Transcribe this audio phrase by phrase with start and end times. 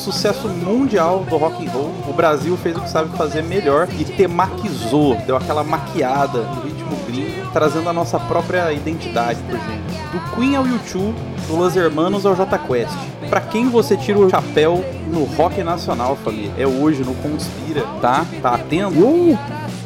[0.00, 4.04] sucesso mundial do rock and roll, o Brasil fez o que sabe fazer melhor e
[4.04, 9.80] tematizou, deu aquela maquiada no ritmo gringo, trazendo a nossa própria identidade pro gênero.
[10.10, 11.14] Do Queen ao YouTube,
[11.46, 12.96] do Los Hermanos ao J Quest.
[13.28, 16.52] Pra quem você tira o chapéu no rock nacional, família?
[16.58, 18.24] É hoje no Conspira, tá?
[18.42, 18.98] Tá atento?
[18.98, 19.38] Uh,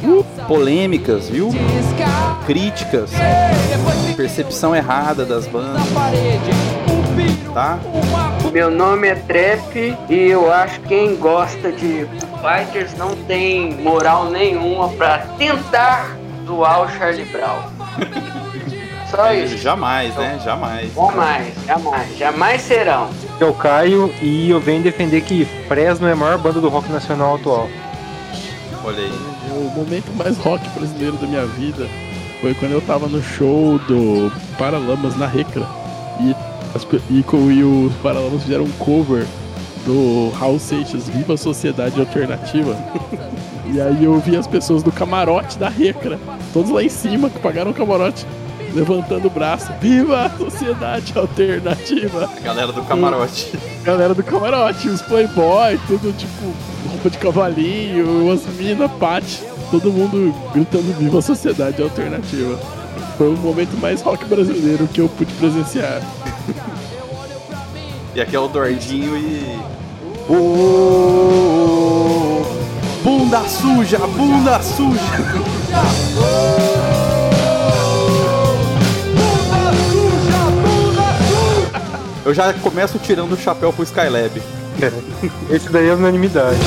[0.05, 1.51] uh, polêmicas, viu?
[2.47, 3.11] Críticas,
[4.17, 5.83] percepção errada das bandas,
[7.55, 7.79] tá?
[8.53, 12.07] Meu nome é Trap e eu acho que quem gosta de
[12.43, 17.63] Fighters não tem moral nenhuma pra tentar zoar o Charlie Brown.
[19.11, 19.57] Só isso.
[19.59, 20.41] Jamais, né?
[20.45, 20.93] Jamais.
[20.93, 23.09] Jamais, jamais, jamais serão.
[23.41, 27.37] Eu Caio e eu venho defender que Fresno é a maior banda do rock nacional
[27.37, 27.69] atual.
[28.85, 29.13] Olha aí.
[29.51, 31.87] O momento mais rock brasileiro da minha vida
[32.41, 35.65] foi quando eu tava no show do Paralamas na Recra.
[36.21, 36.35] E,
[36.75, 39.25] as pe- e, e os Paralamas fizeram um cover
[39.87, 42.77] do Raul Seixas, Viva Sociedade Alternativa.
[43.71, 46.19] e aí eu vi as pessoas do camarote da Recra,
[46.53, 48.27] todos lá em cima, que pagaram o camarote,
[48.75, 49.71] levantando o braço.
[49.81, 52.31] Viva a Sociedade Alternativa!
[52.37, 53.53] A galera do camarote.
[53.85, 56.55] galera do camarote, os playboy, tudo tipo
[56.89, 62.59] roupa de cavalinho, as minas, pate, todo mundo gritando viva a sociedade alternativa.
[63.17, 66.03] Foi o momento mais rock brasileiro que eu pude presenciar.
[68.15, 69.59] E aqui é o Dordinho e.
[70.29, 70.35] Ô,
[73.03, 75.01] bunda suja, bunda suja!
[82.25, 84.41] Eu já começo tirando o chapéu pro Skylab.
[85.51, 86.59] Esse daí é unanimidade.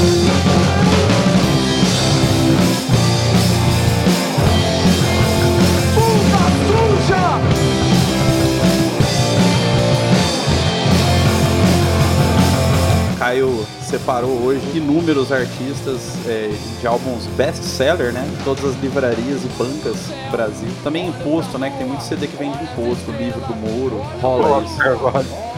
[13.27, 16.49] Caio separou hoje inúmeros artistas é,
[16.80, 18.26] de álbuns best-seller, né?
[18.26, 20.70] Em todas as livrarias e bancas do Brasil.
[20.82, 21.70] Também imposto, né?
[21.70, 23.11] Que tem muito CD que vem de imposto.
[23.11, 24.77] Livro do Moro, rola isso.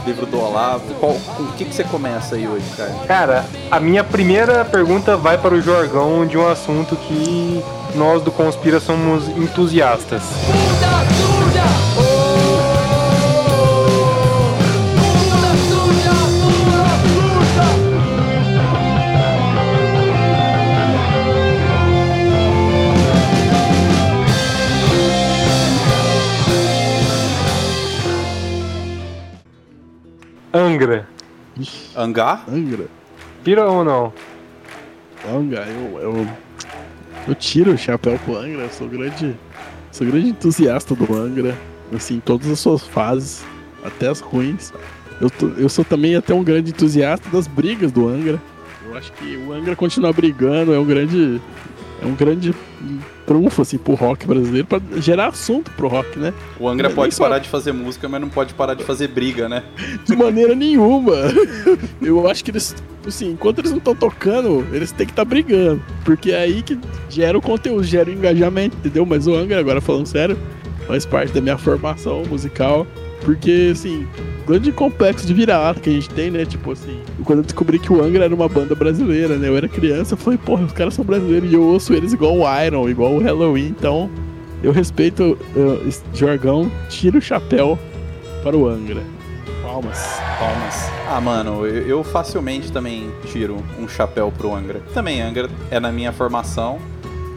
[0.04, 0.96] Livro do Olavo.
[0.96, 2.96] Qual, com o que, que você começa aí hoje, Caio?
[3.06, 7.64] Cara, a minha primeira pergunta vai para o Jorgão de um assunto que
[7.94, 10.24] nós do Conspira somos entusiastas.
[30.54, 31.08] Angra.
[31.96, 32.46] Angar?
[32.50, 32.86] Angra.
[33.44, 34.14] Pira ou não?
[35.30, 36.28] Angra, eu, eu,
[37.28, 39.36] eu tiro o chapéu pro Angra, eu sou grande.
[39.92, 41.56] Sou grande entusiasta do Angra.
[41.94, 43.44] Assim, em todas as suas fases,
[43.84, 44.72] até as ruins.
[45.20, 48.42] Eu, tô- eu sou também até um grande entusiasta das brigas do Angra.
[48.88, 51.42] Eu acho que o Angra continuar brigando é um grande.
[52.02, 52.54] É um grande
[53.26, 56.34] trunfo assim, pro rock brasileiro, pra gerar assunto pro rock, né?
[56.60, 59.10] O Angra Nem pode só- parar de fazer música, mas não pode parar de fazer
[59.10, 59.64] briga, né?
[60.06, 61.14] De maneira nenhuma.
[62.02, 62.74] Eu acho que eles,
[63.06, 65.82] assim, enquanto eles não estão tocando, eles têm que estar brigando.
[66.06, 66.80] Porque é aí que
[67.10, 69.06] gera o conteúdo, gera o engajamento, entendeu?
[69.06, 70.38] Mas o Angra, agora falando sério,
[70.88, 72.88] faz parte da minha formação musical.
[73.30, 74.08] Porque, assim,
[74.48, 76.46] grande complexo de virada que a gente tem, né?
[76.46, 79.50] Tipo assim, quando eu descobri que o Angra era uma banda brasileira, né?
[79.50, 82.36] Eu era criança, eu falei, porra, os caras são brasileiros e eu ouço eles igual
[82.36, 84.10] o Iron, igual o Halloween, então
[84.64, 87.78] eu respeito uh, esse jargão, tiro o chapéu
[88.42, 89.04] para o Angra.
[89.62, 90.20] Palmas.
[90.40, 90.92] Palmas.
[91.08, 94.82] Ah, mano, eu, eu facilmente também tiro um chapéu pro Angra.
[94.92, 96.80] Também Angra é na minha formação.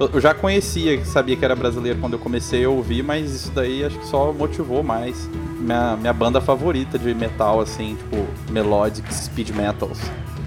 [0.00, 3.53] Eu, eu já conhecia, sabia que era brasileiro quando eu comecei a ouvir, mas isso
[3.54, 5.28] daí acho que só motivou mais.
[5.62, 9.98] Minha, minha banda favorita de metal, assim, tipo, melodic speed metals.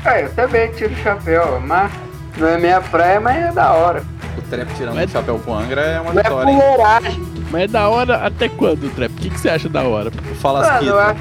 [0.03, 1.91] Ah, eu também tiro o chapéu, mas
[2.37, 4.03] não é minha praia, mas é da hora.
[4.37, 6.59] O trap tirando Mas- o chapéu pro Angra é uma Não é vitória, hein?
[6.59, 7.23] fuleiragem.
[7.49, 9.11] Mas é da hora até quando, Trap?
[9.11, 10.11] O que, que você acha da hora?
[10.41, 11.19] Fala as Mano, eu acho,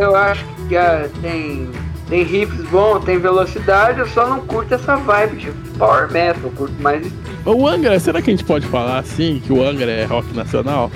[0.00, 1.70] eu acho que ah, tem,
[2.08, 6.50] tem riffs bons, tem velocidade, eu só não curto essa vibe de power metal, eu
[6.50, 7.06] curto mais
[7.46, 10.90] O Angra, será que a gente pode falar assim, que o Angra é rock nacional?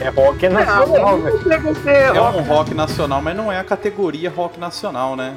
[0.00, 1.40] É rock é nacional, velho.
[1.88, 2.38] É rock.
[2.38, 5.34] um rock nacional, mas não é a categoria rock nacional, né?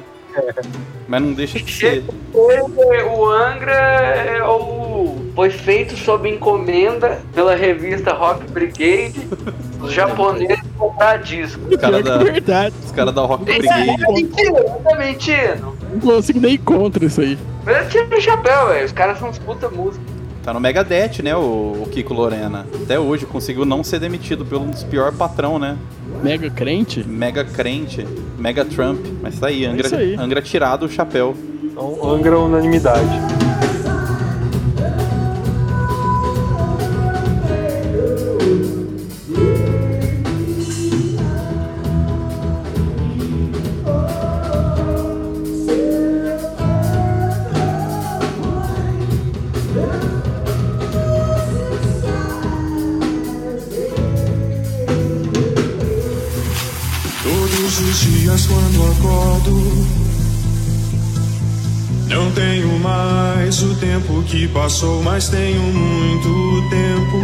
[1.08, 2.04] Mas não deixa de ser.
[2.32, 9.28] O Angra é o, foi feito sob encomenda pela revista Rock Brigade.
[9.82, 11.60] Os japoneses comprar disco.
[11.68, 12.74] Os caras Pior da, é verdade.
[12.84, 13.90] os cara da Rock É, Brigade.
[13.90, 15.76] é mentira, tá mentindo.
[15.90, 17.36] Não consigo nem contra isso aí.
[17.64, 18.84] Mas eu tiro o chapéu, velho.
[18.86, 20.04] Os caras são uns puta música.
[20.42, 22.66] Tá no Megadeth, né, o, o Kiko Lorena.
[22.82, 25.76] Até hoje conseguiu não ser demitido pelo um dos piores patrão, né?
[26.22, 27.06] Mega crente?
[27.06, 28.06] Mega crente,
[28.38, 29.04] Mega Trump.
[29.22, 30.14] Mas tá aí, Angra, isso aí.
[30.18, 31.36] Angra tirado o chapéu.
[31.62, 33.10] Então, Angra unanimidade.
[58.30, 59.50] Dias quando acordo,
[62.08, 67.20] não tenho mais o tempo que passou, mas tenho muito tempo.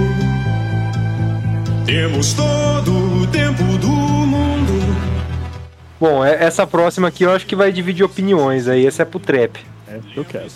[1.87, 4.73] Temos todo o tempo do mundo.
[6.00, 8.85] Bom, é- essa próxima aqui eu acho que vai dividir opiniões aí.
[8.87, 9.64] Essa é pro trap.
[9.88, 10.47] É, eu quero.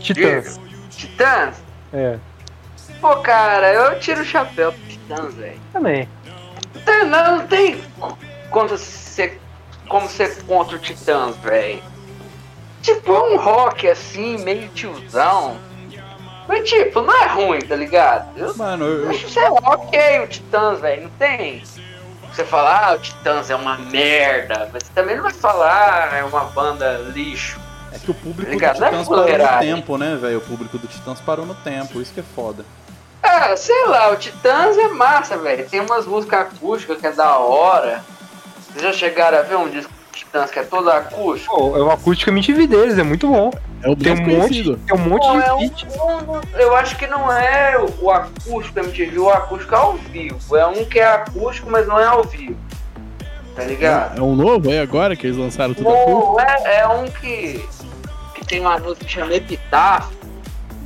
[0.00, 0.60] Titãs.
[0.90, 1.56] Titãs?
[1.92, 2.16] É,
[3.00, 5.60] Pô, cara, eu tiro o chapéu pro Titãs, velho.
[5.72, 6.08] também.
[6.84, 7.76] Tem- Não, não tem
[8.50, 9.40] contra ser,
[9.88, 11.82] como ser contra o Titãs, velho.
[12.82, 15.56] Tipo, é um rock assim, meio tiozão.
[16.46, 18.36] Mas tipo, não é ruim, tá ligado?
[18.36, 21.04] Eu Mano, eu, acho que é ok o Titãs, velho.
[21.04, 21.62] Não tem.
[22.30, 24.68] Você falar, ah, o Titãs é uma merda.
[24.72, 27.58] Mas você também não vai falar, ah, é uma banda lixo.
[27.92, 30.38] é que o público do Obrigado, não é Titãs parou no tempo, né, velho?
[30.38, 32.64] O público do Titãs parou no tempo, isso que é foda.
[33.22, 35.66] Ah, sei lá, o Titãs é massa, velho.
[35.66, 38.04] Tem umas músicas acústicas que é da hora.
[38.74, 41.54] Vocês já chegaram a ver um disco do Titãs que é todo acústico?
[41.56, 43.50] Pô, é uma acústica MTV deles, é muito bom.
[43.82, 45.86] É o Tem um monte, tem um monte é de um, hit.
[45.86, 50.56] um- eu acho que não é o, o acústico MTV, o acústico é ao vivo.
[50.56, 52.56] É um que é acústico, mas não é ao vivo.
[53.54, 54.18] Tá ligado?
[54.18, 56.36] É um novo, é agora que eles lançaram tudo acústico?
[56.36, 57.64] Não, é, é um que,
[58.34, 60.16] que tem uma música que chama Epitáfio.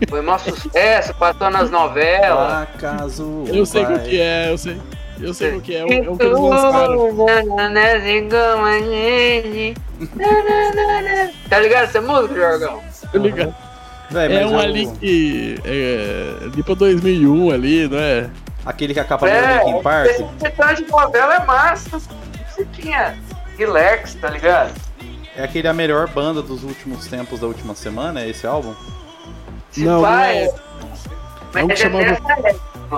[0.08, 2.68] Foi maior sucesso, passou nas novelas.
[2.74, 3.44] Acaso.
[3.46, 4.78] Eu sei qual que é, eu sei.
[5.20, 7.16] Eu sei qual que é, é o, é o que eles lançaram.
[11.48, 12.80] Tá ligado essa música, Jorgão?
[13.12, 13.54] Tá ligado?
[14.10, 15.58] Véi, É um o- ali que.
[15.64, 18.30] É, pra 2001 ali, não é?
[18.64, 20.10] Aquele que a capa do É, Linkin Park.
[20.10, 21.98] esse detalhe de novela é massa.
[21.98, 23.16] Você tinha
[23.56, 24.72] relax, tá ligado?
[25.36, 28.74] É aquele a melhor banda dos últimos tempos da última semana, é esse álbum?
[29.70, 30.44] Se Não, pá, não é.
[30.44, 30.54] é-
[31.54, 32.54] É um que chamava- é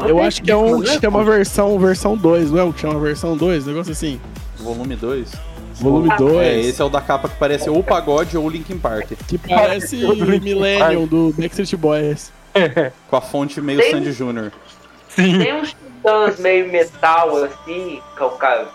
[0.07, 2.99] Eu acho que é um que chama versão, versão 2, não é um que chama
[3.01, 3.67] versão 2?
[3.67, 4.21] Negócio assim.
[4.59, 5.33] Volume 2.
[5.75, 6.37] Volume 2.
[6.37, 9.13] É, esse é o da capa que parece ou o Pagode ou o Linkin Park.
[9.27, 12.33] Que parece Do Linkin Millennium do Backstreet Boys.
[13.09, 14.13] Com a fonte meio Tem- Sandy.
[14.13, 15.39] Sim.
[15.39, 18.69] Tem uns titãs meio metal assim, é o cara.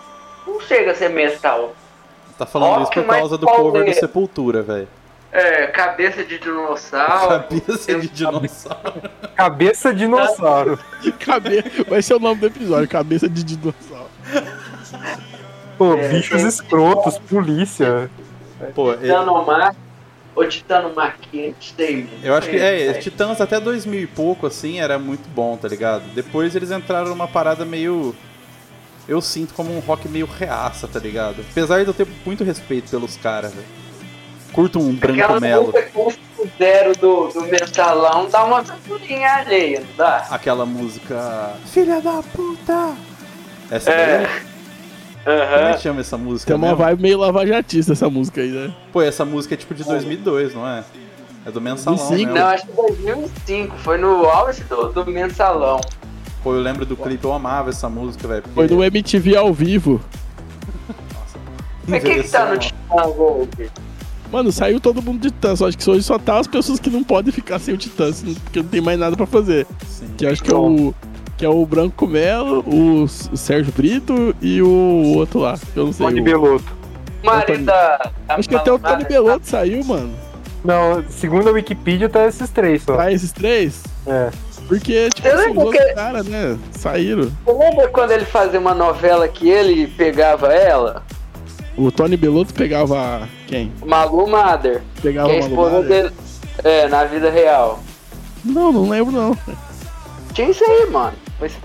[0.46, 1.74] Não chega a ser metal.
[2.36, 3.94] Tá falando Rock isso por causa do cover do pauleiro.
[4.00, 4.88] Sepultura, velho.
[5.32, 7.28] É, cabeça de dinossauro.
[7.28, 9.02] Cabeça de dinossauro.
[9.34, 10.78] Cabeça dinossauro.
[11.18, 11.62] Cabe...
[11.88, 14.06] Vai ser o nome do episódio, Cabeça de Dinossauro.
[15.76, 18.10] Pô, É, bichos tem- escrotos, polícia.
[18.74, 19.74] Pô, Titanomar.
[20.34, 22.08] Ou Titanomaquete, sei.
[22.22, 23.00] eu acho que é, sei.
[23.02, 26.02] Titãs até 2000 e pouco, assim, era muito bom, tá ligado?
[26.14, 28.14] Depois eles entraram numa parada meio.
[29.08, 31.42] Eu sinto como um rock meio reaça, tá ligado?
[31.50, 33.66] Apesar de eu ter muito respeito pelos caras, velho.
[34.56, 35.74] Curto um branco Aquela melo.
[36.58, 40.26] zero do, do mensalão dá uma aventurinha alheia, não dá?
[40.30, 41.52] Aquela música.
[41.66, 42.94] Filha da puta!
[43.70, 44.18] Essa É.
[44.22, 44.26] daí?
[45.24, 46.46] Como é que chama essa música?
[46.46, 46.82] Tem uma mesmo?
[46.84, 48.72] vibe meio lavajatista essa música aí, né?
[48.92, 50.82] Pô, essa música é tipo de 2002, não é?
[51.44, 52.40] É do mensalão, 2005, né?
[52.40, 55.82] Não, acho que 2005, foi no auge do, do mensalão.
[56.42, 58.40] Pô, eu lembro do clipe, eu amava essa música, velho.
[58.40, 60.00] porque Foi do MTV ao vivo.
[61.86, 63.70] Mas quem que tá no Titã Gold?
[64.32, 65.62] Mano, saiu todo mundo de Titãs.
[65.62, 68.60] Acho que hoje só tá as pessoas que não podem ficar sem o Titãs, porque
[68.60, 69.66] não tem mais nada pra fazer.
[69.88, 70.08] Sim.
[70.16, 70.94] Que acho que é o.
[71.36, 75.58] Que é o Branco Melo, o Sérgio Brito e o outro lá.
[75.58, 76.06] que Eu não sei.
[76.06, 76.76] Tony o- Belotto.
[77.22, 77.96] Marido da.
[78.26, 79.04] da Acho que até o Tony.
[79.04, 80.12] Belotto saiu, mano.
[80.64, 82.94] Não, segundo a Wikipedia, tá esses três só.
[82.96, 83.84] Pra esses três.
[84.06, 84.30] É.
[84.66, 86.58] Porque, tipo assim, os que- caras, né?
[86.72, 87.30] Saíram.
[87.44, 91.04] Você lembra quando ele fazia uma novela que ele pegava ela?
[91.76, 93.72] O Tony Belotto pegava quem?
[93.84, 94.82] Malu Mother.
[95.02, 96.10] Pegava Que é a uma esposa Malu dele.
[96.64, 97.80] É, na vida real.
[98.44, 99.36] Não, não lembro não.
[100.32, 101.16] Tinha isso aí, mano.
[101.40, 101.58] Mesmo.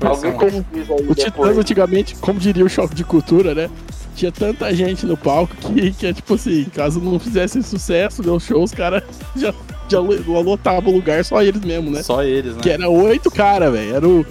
[0.00, 3.70] Alguém pesquisa aí O Titãs antigamente, como diria o choque de cultura, né?
[4.16, 8.38] Tinha tanta gente no palco que, que é tipo assim, caso não fizesse sucesso, deu
[8.38, 9.02] show, os caras
[9.36, 9.52] já,
[9.88, 12.02] já lo- lotavam o lugar, só eles mesmo, né?
[12.02, 12.60] Só eles, né?
[12.62, 13.94] Que era oito caras, velho.
[13.96, 14.26] Era o.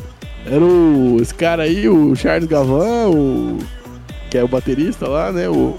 [0.45, 1.17] Era o.
[1.21, 3.57] Esse cara aí, o Charles Gavan, o.
[4.29, 5.49] Que é o baterista lá, né?
[5.49, 5.75] O.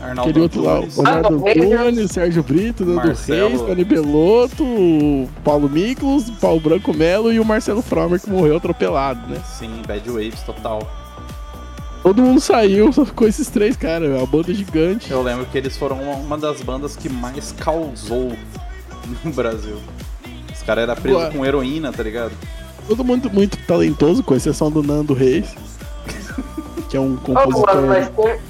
[0.00, 3.48] Arnaldo Aquele outro lá, o Leonardo Ah, Antunes, Sérgio Brito, Nando Marcelo.
[3.50, 8.30] Reis, Tony Belotto, o Paulo Miklos, o Paulo Branco Melo e o Marcelo Fromer, que
[8.30, 9.40] morreu atropelado, né?
[9.44, 10.90] Sim, Bad Waves total.
[12.02, 15.10] Todo mundo saiu, só ficou esses três caras, é uma banda gigante.
[15.10, 18.32] Eu lembro que eles foram uma, das bandas que mais causou
[19.22, 19.76] no Brasil.
[20.50, 22.32] Os caras eram presos com heroína, tá ligado?
[22.88, 25.54] Todo mundo muito talentoso, com exceção do Nando Reis,
[26.90, 27.82] que é um Ô, mano, compositor.
[27.86, 28.08] mas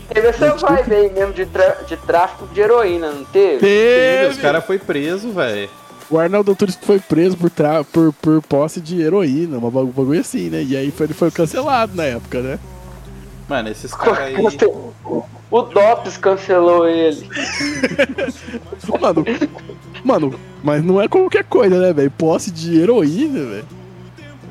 [0.09, 3.57] teve, essa vibe aí mesmo de, tra- de tráfico de heroína, não teve?
[3.57, 4.41] Os Teve!
[4.41, 5.69] caras foi preso, velho.
[6.09, 7.85] O Arnaldo Antunes foi preso por, tra...
[7.85, 10.65] por, por posse de heroína, uma bagu- bagulho assim, né?
[10.67, 12.59] E aí foi, ele foi cancelado na época, né?
[13.49, 14.35] Mano, esses caras aí.
[15.53, 17.27] O Dops cancelou ele.
[19.01, 19.25] Mano,
[20.05, 22.11] mano, mas não é qualquer coisa, né, velho?
[22.13, 23.65] Posse de heroína, velho.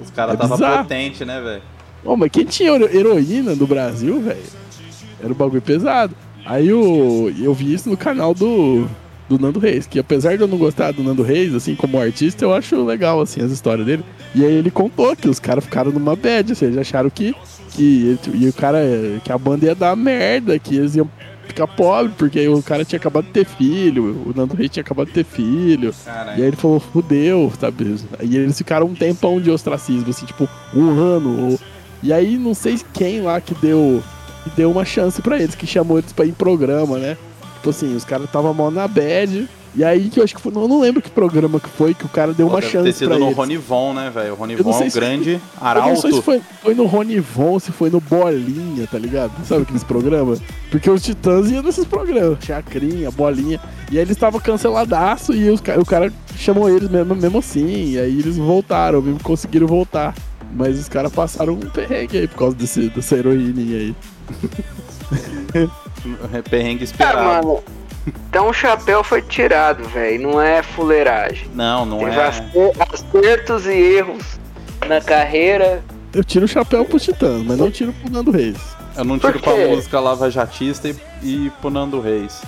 [0.03, 0.77] Os caras É tava bizarro.
[0.83, 1.61] potente, né, velho?
[2.03, 4.39] Ô, mas quem tinha hero- heroína no Brasil, velho?
[5.21, 6.15] Era um bagulho pesado.
[6.45, 8.87] Aí o, eu vi isso no canal do,
[9.27, 12.43] do Nando Reis, que apesar de eu não gostar do Nando Reis, assim, como artista,
[12.45, 14.03] eu acho legal, assim, as histórias dele.
[14.33, 17.35] E aí ele contou que os caras ficaram numa bad, assim, eles acharam que,
[17.71, 18.79] que e o cara,
[19.23, 21.09] que a banda ia dar merda, que eles iam
[21.45, 25.07] ficar pobres, porque o cara tinha acabado de ter filho, o Nando Reis tinha acabado
[25.07, 25.89] de ter filho.
[25.89, 26.43] E aí Caralho.
[26.45, 27.95] ele falou, fudeu, sabe?
[28.21, 31.51] E eles ficaram um tempão de ostracismo, assim, tipo, um ano.
[31.51, 31.59] ou-
[32.01, 34.01] E aí não sei quem lá que deu,
[34.43, 37.17] que deu uma chance pra eles, que chamou eles pra ir em programa, né?
[37.55, 39.47] Tipo assim, os caras estavam mal na bad.
[39.75, 40.51] E aí que eu acho que foi.
[40.51, 42.71] Não, eu não lembro que programa que foi, que o cara deu Pô, uma deve
[42.71, 43.37] chance ter sido pra no eles.
[43.37, 44.33] Rony Von, né, velho?
[44.33, 45.39] O Rony Von é um se- grande Eu
[45.75, 46.21] não sei se arauto.
[46.23, 49.31] foi, foi no Rony Von, se foi no Bolinha, tá ligado?
[49.45, 50.41] Sabe aqueles programas?
[50.71, 53.59] Porque os Titãs iam nesses programas, Chacrinha, Bolinha.
[53.91, 57.91] E aí eles estavam canceladaço e os, o cara chamou eles mesmo, mesmo assim.
[57.91, 60.15] E aí eles voltaram, mesmo conseguiram voltar.
[60.53, 63.95] Mas os caras passaram um perrengue aí por causa desse, dessa heroína aí.
[66.49, 67.23] Perrengue Ah, esperado.
[67.47, 67.63] mano.
[68.29, 70.21] Então o chapéu foi tirado, velho.
[70.31, 71.47] Não é fuleiragem.
[71.53, 72.25] Não, não Teve é.
[72.27, 74.39] acer- acertos e erros
[74.87, 75.83] na carreira.
[76.13, 78.57] Eu tiro o chapéu pro Titãs, mas não tiro pro Nando Reis.
[78.97, 82.41] Eu não tiro pra música Lava Jatista e, e pro Nando Reis.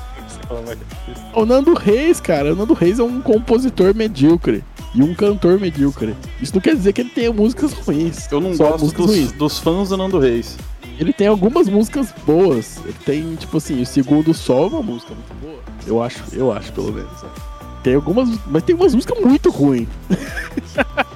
[1.33, 4.63] O Nando Reis, cara, o Nando Reis é um compositor medíocre.
[4.93, 6.15] E um cantor medíocre.
[6.41, 8.29] Isso não quer dizer que ele tenha músicas ruins.
[8.31, 9.31] Eu não gosto dos, ruins.
[9.31, 10.57] dos fãs do Nando Reis.
[10.99, 12.77] Ele tem algumas músicas boas.
[12.83, 15.59] Ele tem, tipo assim, o Segundo Sol é uma música muito boa.
[15.87, 17.11] Eu acho, eu acho, pelo menos.
[17.23, 17.29] né?
[17.83, 19.87] Tem algumas, mas tem umas músicas muito ruins.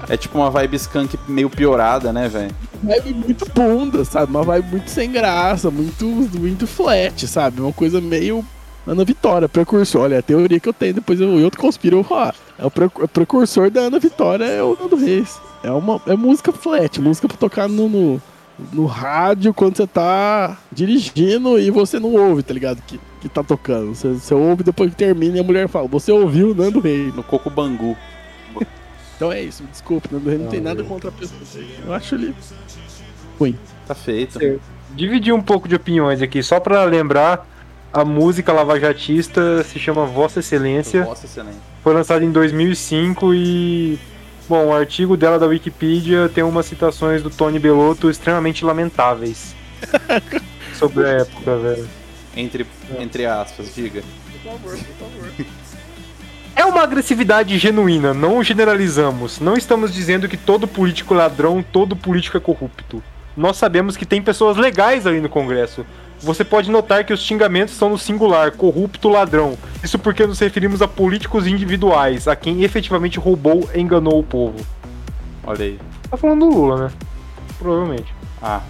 [0.08, 2.54] É tipo uma vibe skunk meio piorada, né, velho?
[2.84, 4.30] Vibe muito bunda, sabe?
[4.30, 7.60] Uma vibe muito sem graça, muito, muito flat, sabe?
[7.60, 8.46] Uma coisa meio
[8.88, 10.02] Ana Vitória, precursor.
[10.04, 12.36] Olha, a teoria que eu tenho, depois eu, eu conspiro eu vou falar.
[12.58, 15.40] É o pre- o precursor da Ana Vitória, é o Nando Reis.
[15.64, 18.22] É uma é música flat, música pra tocar no, no,
[18.72, 22.82] no rádio quando você tá dirigindo e você não ouve, tá ligado?
[22.86, 23.96] Que, que tá tocando.
[23.96, 27.14] Você, você ouve depois que termina e a mulher fala, você ouviu o Nando Reis.
[27.16, 27.98] No Coco Bangu.
[29.16, 31.40] Então é isso, desculpa, Nando Reis não tem nada contra a pessoa.
[31.86, 32.36] Eu acho ele
[33.40, 33.58] ruim.
[33.88, 34.38] Tá feito.
[34.96, 37.48] Dividir um pouco de opiniões aqui, só pra lembrar,
[37.92, 41.58] a música lavajatista se chama Vossa Excelência, Nossa, excelente.
[41.84, 43.98] foi lançada em 2005 e,
[44.50, 49.56] bom, o artigo dela da Wikipedia tem umas citações do Tony Belotto extremamente lamentáveis
[50.76, 51.88] sobre a época, velho.
[52.36, 52.66] Entre,
[53.00, 54.04] entre aspas, diga.
[56.56, 59.40] É uma agressividade genuína, não generalizamos.
[59.40, 63.02] Não estamos dizendo que todo político é ladrão, todo político é corrupto.
[63.36, 65.86] Nós sabemos que tem pessoas legais ali no Congresso.
[66.22, 69.58] Você pode notar que os xingamentos são no singular, corrupto, ladrão.
[69.84, 74.66] Isso porque nos referimos a políticos individuais, a quem efetivamente roubou e enganou o povo.
[75.44, 75.80] Olha aí.
[76.10, 76.92] Tá falando do Lula, né?
[77.60, 78.14] Provavelmente.
[78.42, 78.62] Ah,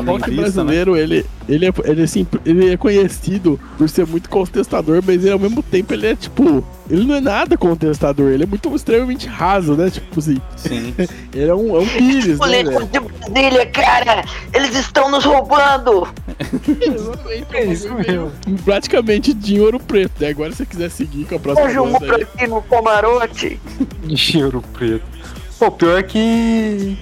[0.00, 0.50] O tendo em rock vista, né?
[0.52, 5.32] brasileiro, ele, ele, é, ele, assim, ele é conhecido por ser muito contestador, mas ele,
[5.32, 6.64] ao mesmo tempo ele é tipo.
[6.90, 9.88] Ele não é nada contestador, ele é muito extremamente raso, né?
[9.90, 10.94] Tipo assim, Sim.
[11.32, 12.62] ele é um, é um pires, né?
[12.62, 14.24] De Brasília, cara!
[14.52, 16.06] Eles estão nos roubando!
[16.68, 18.32] Exatamente, É isso um meio-
[18.64, 20.28] Praticamente de ouro preto, né?
[20.28, 22.22] Agora se você quiser seguir com a próxima Hoje o muro aí.
[22.22, 23.60] aqui no camarote.
[24.04, 25.04] Dinheiro preto.
[25.58, 26.98] Pô, pior é que.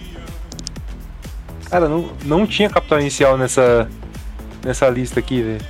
[1.71, 3.89] Cara, não, não tinha capital inicial nessa,
[4.65, 5.65] nessa lista aqui, velho.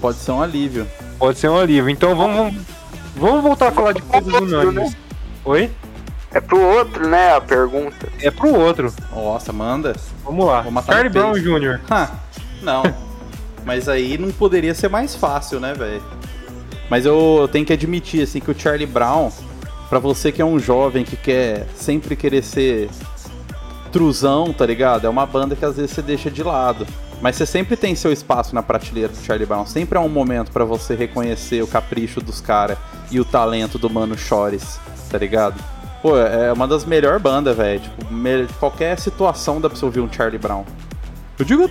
[0.00, 0.86] Pode ser um alívio.
[1.18, 1.88] Pode ser um alívio.
[1.88, 2.56] Então vamos, vamos,
[3.16, 4.96] vamos voltar a falar de coisas unânimes.
[5.44, 5.70] Oi?
[6.32, 8.08] É pro outro, né, a pergunta.
[8.20, 8.92] É pro outro.
[9.12, 9.96] Nossa, manda.
[10.24, 10.60] Vamos lá.
[10.60, 11.58] Vou matar Charlie no Brown.
[11.58, 11.80] Jr.
[11.90, 12.10] Ha,
[12.62, 12.82] não.
[13.64, 16.02] Mas aí não poderia ser mais fácil, né, velho?
[16.88, 19.30] Mas eu tenho que admitir, assim, que o Charlie Brown,
[19.88, 22.88] pra você que é um jovem que quer sempre querer ser
[23.90, 25.06] truzão, tá ligado?
[25.06, 26.86] É uma banda que às vezes você deixa de lado.
[27.20, 29.66] Mas você sempre tem seu espaço na prateleira do Charlie Brown.
[29.66, 32.78] Sempre é um momento pra você reconhecer o capricho dos caras
[33.10, 34.80] e o talento do Mano Chores,
[35.10, 35.62] tá ligado?
[36.00, 37.78] Pô, é uma das melhores bandas, velho.
[37.80, 40.64] Tipo, me- qualquer situação dá pra você ouvir um Charlie Brown.
[41.38, 41.70] Eu digo,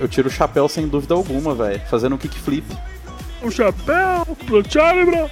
[0.00, 1.80] eu tiro o chapéu sem dúvida alguma, velho.
[1.90, 2.64] Fazendo um kickflip.
[3.42, 5.28] O chapéu pro Charlie Brown.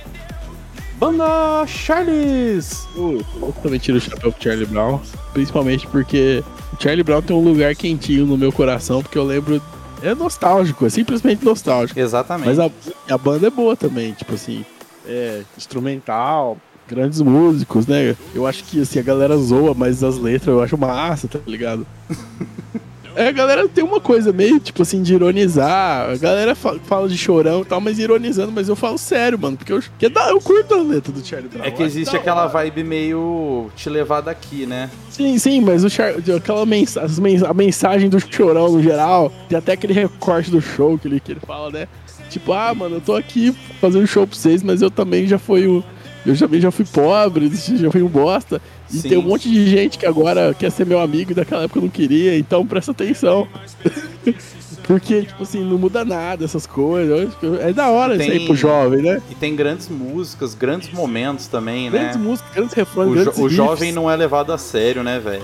[0.98, 2.86] Banda Charles!
[2.94, 5.00] Eu, eu também tiro o chapéu pro Charlie Brown.
[5.32, 9.60] Principalmente porque o Charlie Brown tem um lugar quentinho no meu coração, porque eu lembro.
[10.02, 11.98] É nostálgico, é simplesmente nostálgico.
[11.98, 12.46] Exatamente.
[12.46, 12.70] Mas a,
[13.08, 14.64] a banda é boa também, tipo assim,
[15.06, 18.14] é instrumental, grandes músicos, né?
[18.34, 21.86] Eu acho que assim, a galera zoa, mas as letras eu acho massa, tá ligado?
[23.16, 26.10] É, a galera tem uma coisa meio, tipo assim, de ironizar.
[26.10, 29.56] A galera fa- fala de chorão e tal, mas ironizando, mas eu falo sério, mano,
[29.56, 31.64] porque eu, que dá, eu curto a letra do Charlie Brown.
[31.64, 34.90] É que existe aquela vibe meio te levar daqui, né?
[35.10, 36.14] Sim, sim, mas o Char...
[36.36, 36.96] aquela mens...
[36.96, 41.32] a mensagem do chorão no geral, tem até aquele recorte do show que ele, que
[41.32, 41.88] ele fala, né?
[42.30, 45.68] Tipo, ah, mano, eu tô aqui fazendo show pra vocês, mas eu também já fui
[45.68, 45.82] um.
[46.26, 48.60] Eu também já fui pobre, já fui um bosta.
[48.94, 49.08] E Sim.
[49.08, 51.82] tem um monte de gente que agora quer ser meu amigo e daquela época eu
[51.82, 53.48] não queria, então presta atenção.
[54.86, 57.30] Porque, tipo assim, não muda nada essas coisas.
[57.60, 59.22] É da hora isso aí Tem- pro jovem, né?
[59.30, 61.98] E tem grandes músicas, grandes momentos também, né?
[62.00, 63.56] Grandes músicas, grandes refrões, O, jo- grandes o riffs.
[63.56, 65.42] jovem não é levado a sério, né, velho?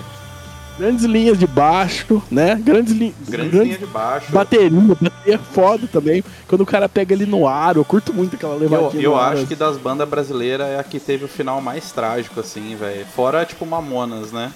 [0.81, 2.55] Grandes linhas de baixo, né?
[2.55, 3.15] Grandes, li...
[3.29, 4.33] Grande grandes linha de baixo.
[4.33, 6.25] bateria, bateria é foda também.
[6.49, 9.35] Quando o cara pega ali no ar, eu curto muito aquela Eu, levadinha eu ar.
[9.35, 13.05] acho que das bandas brasileiras é a que teve o final mais trágico, assim, velho.
[13.15, 14.51] Fora, tipo, Mamonas, né?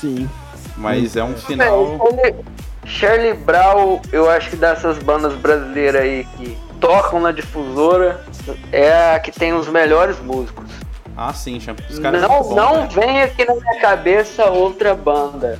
[0.00, 0.26] Sim.
[0.78, 1.98] Mas é um final.
[1.98, 2.34] Charlie-
[2.86, 8.24] Charlie Brown, eu acho que dessas bandas brasileiras aí que tocam na difusora,
[8.72, 10.64] é a que tem os melhores músicos.
[11.16, 12.90] Ah, sim, champ- os caras são Não, muito bons, não velho.
[13.00, 15.58] vem aqui na minha cabeça outra banda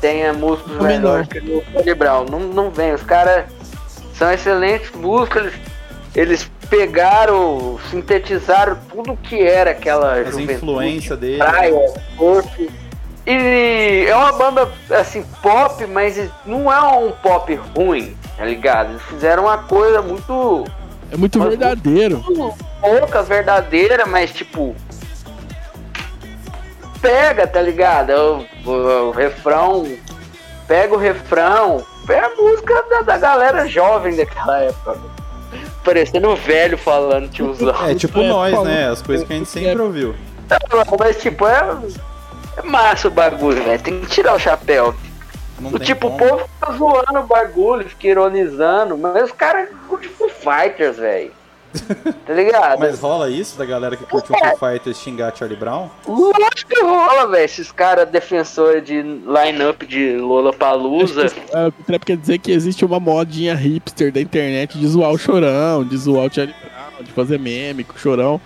[0.00, 2.26] tenha músicos melhores que o Charlie Brown.
[2.30, 2.92] Não, não vem.
[2.92, 3.46] Os caras
[4.14, 5.44] são excelentes músicos.
[5.44, 5.54] Eles,
[6.14, 11.38] eles pegaram, sintetizaram tudo que era aquela As juventude, influências dele.
[11.38, 12.70] praia, surf.
[13.26, 18.90] E é uma banda assim pop, mas não é um pop ruim, tá ligado?
[18.90, 20.64] Eles fizeram uma coisa muito
[21.10, 22.22] É muito verdadeiro.
[22.84, 24.74] Pouca verdadeira, mas tipo.
[27.00, 28.10] Pega, tá ligado?
[28.64, 29.86] O, o- o refrão.
[30.66, 31.84] Pega o refrão.
[32.08, 34.98] É a música da, da galera jovem daquela época.
[35.82, 37.74] Parecendo um velho falando, tiozão.
[37.86, 38.66] É tipo É, nós, falou.
[38.66, 38.88] né?
[38.88, 40.14] As coisas que a gente sempre ouviu.
[40.98, 41.76] Mas tipo, é.
[42.56, 43.82] É massa o bagulho, velho.
[43.82, 44.94] Tem que tirar o chapéu.
[45.58, 46.28] Não O tipo, o como.
[46.30, 51.32] povo fica zoando o bagulho, fica ironizando, mas os caras curtem Foo Fighters, velho.
[52.26, 52.78] Tá ligado?
[52.78, 55.90] Mas rola isso da galera que curte o Foo Fighters xingar Charlie Brown?
[56.06, 57.44] Lógico que rola, velho.
[57.44, 61.26] Esses caras defensores de line-up de Lola Palusa.
[61.26, 65.96] É, quer dizer que existe uma modinha hipster da internet de zoar o chorão, de
[65.96, 68.40] zoar o Charlie Brown, de fazer meme com o chorão.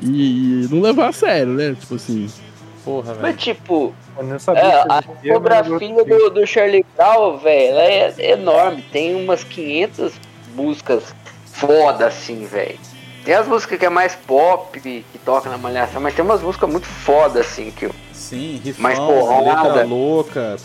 [0.00, 1.76] E, e não levar a sério, né?
[1.78, 2.28] Tipo assim.
[2.84, 3.22] Porra, velho.
[3.22, 3.94] Mas, tipo,
[4.54, 6.18] é, a discografia gostei.
[6.18, 8.82] do, do Charlie Brown, velho, ela é enorme.
[8.90, 10.12] Tem umas 500
[10.54, 11.14] músicas
[11.54, 12.78] foda, assim, velho.
[13.24, 16.68] Tem as músicas que é mais pop, que toca na malhação, mas tem umas músicas
[16.70, 19.62] muito foda, assim, que eu Sim, Mais rifão, porrada.
[19.68, 20.56] letra louca.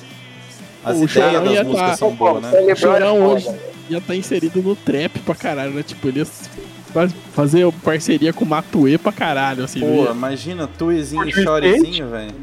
[0.83, 2.51] As O ideias ia das músicas tá- são boas, né?
[2.61, 5.83] O é chorão foda, hoje já tá inserido no trap pra caralho, né?
[5.83, 6.25] Tipo, ele ia
[6.93, 9.79] faz- fazer parceria com o Matuê pra caralho, assim.
[9.79, 12.35] Pô, imagina, tuezinho e chorezinho, velho.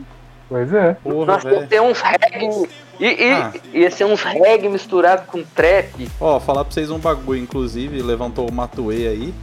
[0.49, 0.95] Pois é.
[1.03, 1.67] Porra, Nossa, ia velho.
[1.69, 2.69] ter uns reggae.
[2.99, 3.53] E, e Ah.
[3.73, 6.09] ia ser uns reggae misturado com trap.
[6.21, 9.35] Ó, falar pra vocês um bagulho, inclusive, levantou o Matuê aí.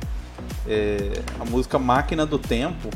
[0.68, 2.90] É, a música Máquina do Tempo,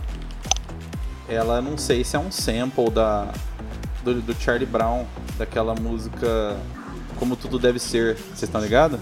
[1.29, 3.27] ela não sei se é um sample da
[4.03, 5.05] do, do Charlie Brown,
[5.37, 6.55] daquela música
[7.19, 8.15] Como Tudo Deve Ser.
[8.15, 8.99] Vocês estão ligados?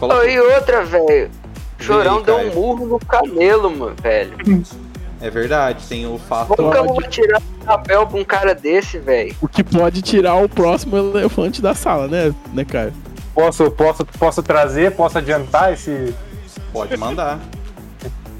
[0.00, 1.30] Oh, e outra, velho.
[1.78, 4.36] Chorão aí, deu um murro no camelo, mano, velho.
[5.24, 6.48] É verdade, tem o fato.
[6.54, 7.00] Como que eu Pode.
[7.00, 9.34] vou tirar o chapéu pra um cara desse, velho?
[9.40, 12.92] O que pode tirar o próximo elefante da sala, né, né, cara?
[13.34, 16.14] Posso, posso, posso trazer, posso adiantar esse,
[16.74, 17.40] Pode mandar.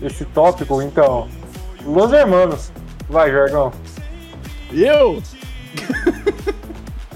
[0.03, 1.27] esse tópico, então.
[1.87, 2.71] Los Hermanos.
[3.09, 3.73] Vai, Jorgão.
[4.71, 5.23] Eu?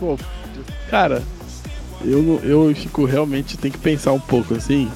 [0.00, 0.16] Pô,
[0.90, 1.22] cara,
[2.02, 4.90] eu, não- eu fico realmente, tem que pensar um pouco assim.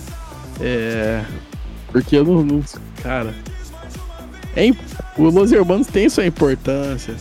[0.60, 1.22] É.
[1.90, 2.42] Porque eu não.
[2.42, 2.62] não-
[3.02, 3.34] cara.
[4.56, 4.70] É,
[5.16, 7.14] o Los Hermanos tem sua importância.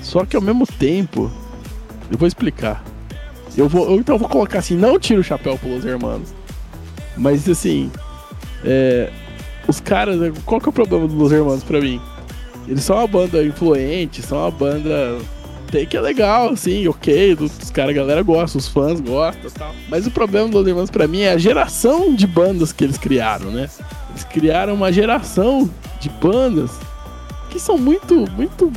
[0.00, 1.30] Só que ao mesmo tempo.
[2.10, 2.84] Eu vou explicar.
[3.56, 6.34] Eu vou, eu, então vou colocar assim: não tiro o chapéu pro Los Hermanos.
[7.16, 7.90] Mas assim.
[8.64, 9.10] É.
[9.66, 10.16] Os caras.
[10.44, 12.00] Qual que é o problema do Los Hermanos pra mim?
[12.66, 15.18] Eles são uma banda influente, são uma banda
[15.72, 19.74] até que é legal, assim, ok, os caras, a galera gosta, os fãs gostam tal.
[19.88, 22.98] Mas o problema do Los Hermanos pra mim é a geração de bandas que eles
[22.98, 23.70] criaram, né?
[24.12, 25.68] Eles criaram uma geração
[26.00, 26.70] de bandas
[27.50, 28.72] que são muito, muito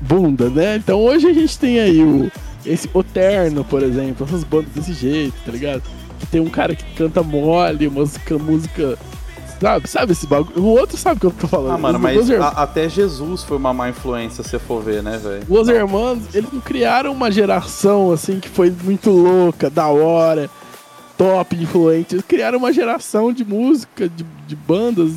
[0.00, 0.76] bunda, né?
[0.76, 2.30] Então hoje a gente tem aí o
[2.64, 5.82] esse Oterno, por exemplo, essas bandas desse jeito, tá ligado?
[6.20, 8.98] Que tem um cara que canta mole, música, música
[9.60, 10.60] Sabe, sabe esse bagulho?
[10.60, 11.74] O outro sabe o que eu tô falando.
[11.74, 15.04] Ah, mano, Os- mas a- até Jesus foi uma má influência, se você for ver,
[15.04, 15.44] né, velho?
[15.48, 20.50] Los Hermanos, eles não criaram uma geração assim que foi muito louca, da hora,
[21.22, 22.16] top, influente.
[22.16, 25.12] Eles criaram uma geração de música, de, de bandas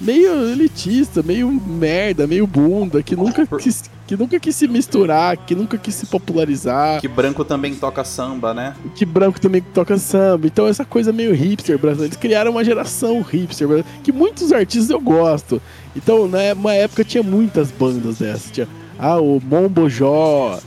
[0.00, 5.54] meio elitista, meio merda, meio bunda, que nunca quis, que nunca quis se misturar, que
[5.54, 7.00] nunca quis se popularizar.
[7.00, 8.74] Que branco também toca samba, né?
[8.96, 10.46] que branco também toca samba.
[10.46, 12.12] Então essa coisa meio hipster brasileira.
[12.12, 15.62] Eles criaram uma geração hipster brasileira, que muitos artistas eu gosto.
[15.94, 18.50] Então, na uma época tinha muitas bandas dessas.
[18.50, 20.60] Tinha ah, o Mombojó.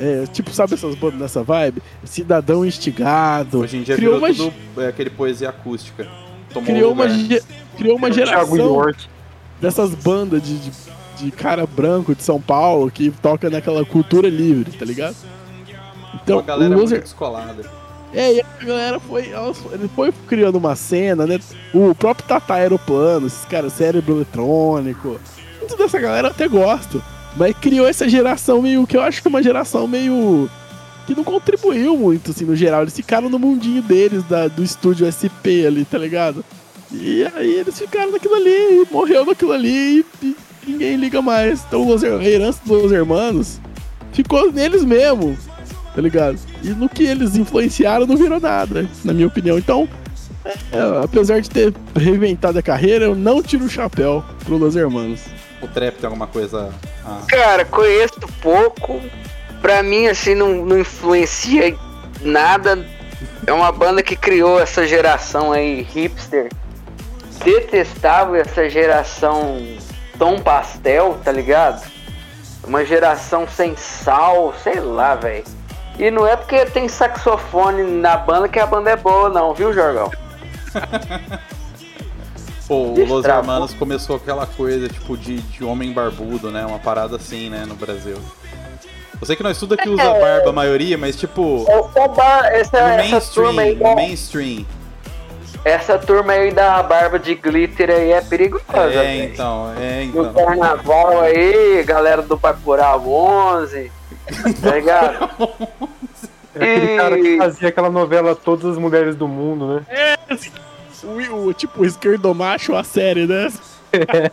[0.00, 1.82] É, tipo, sabe essas bandas nessa vibe?
[2.04, 3.60] Cidadão Instigado.
[3.60, 6.08] Hoje em dia criou virou uma, tudo é, aquele poesia acústica.
[6.52, 7.42] Tomou criou uma, ge-
[7.76, 8.90] criou uma geração
[9.60, 10.70] dessas bandas de, de,
[11.18, 15.14] de cara branco de São Paulo que toca naquela cultura livre, tá ligado?
[16.14, 17.64] Então, Uma galera o muito Loser, descolada.
[18.12, 19.30] É, e a galera foi.
[19.72, 21.38] Ele foi criando uma cena, né?
[21.72, 25.20] O próprio Tata Aeroplano, esses caras, cérebro eletrônico.
[25.60, 27.00] Muito dessa galera eu até gosto.
[27.36, 28.86] Mas criou essa geração meio.
[28.86, 30.48] que eu acho que é uma geração meio.
[31.06, 32.82] que não contribuiu muito, assim, no geral.
[32.82, 36.44] Eles ficaram no mundinho deles, da, do estúdio SP ali, tá ligado?
[36.92, 41.62] E aí eles ficaram naquilo ali, morreu naquilo ali e, ninguém liga mais.
[41.66, 43.60] Então Los a herança dos Hermanos
[44.12, 45.38] ficou neles mesmo,
[45.94, 46.36] tá ligado?
[46.62, 49.56] E no que eles influenciaram não virou nada, na minha opinião.
[49.56, 49.88] Então,
[50.44, 55.20] é, apesar de ter reinventado a carreira, eu não tiro o chapéu pro Los Hermanos.
[55.60, 56.72] O trap tem alguma coisa.
[57.04, 59.00] Ah, Cara, conheço pouco.
[59.60, 61.76] Pra mim, assim, não, não influencia
[62.22, 62.86] nada.
[63.46, 66.48] É uma banda que criou essa geração aí, hipster.
[67.44, 69.62] Detestável essa geração
[70.18, 71.82] tom pastel, tá ligado?
[72.64, 75.44] Uma geração sem sal, sei lá, velho.
[75.98, 79.72] E não é porque tem saxofone na banda que a banda é boa, não, viu,
[79.72, 80.10] Jorgão?
[82.70, 83.24] Pô, o Los.
[83.24, 86.64] Hermanos começou aquela coisa, tipo, de, de homem barbudo, né?
[86.64, 88.16] Uma parada assim, né, no Brasil.
[89.20, 90.20] Eu sei que nós tudo aqui usa É.
[90.20, 93.96] barba, a maioria, mas tipo, Essa, ba- essa, no essa turma aí mainstream, da, no
[93.96, 94.66] mainstream.
[95.64, 99.32] essa turma aí da barba de glitter aí é perigosa, É, velho.
[99.34, 100.32] então, é, No então.
[100.46, 103.90] carnaval aí, galera do Bacurau 11,
[104.62, 105.28] tá ligado?
[106.54, 110.16] É aquele cara que E- fazia aquela novela Todas as Mulheres do Mundo, né?
[111.04, 113.50] O, o tipo, o esquerdomacho, a série, né?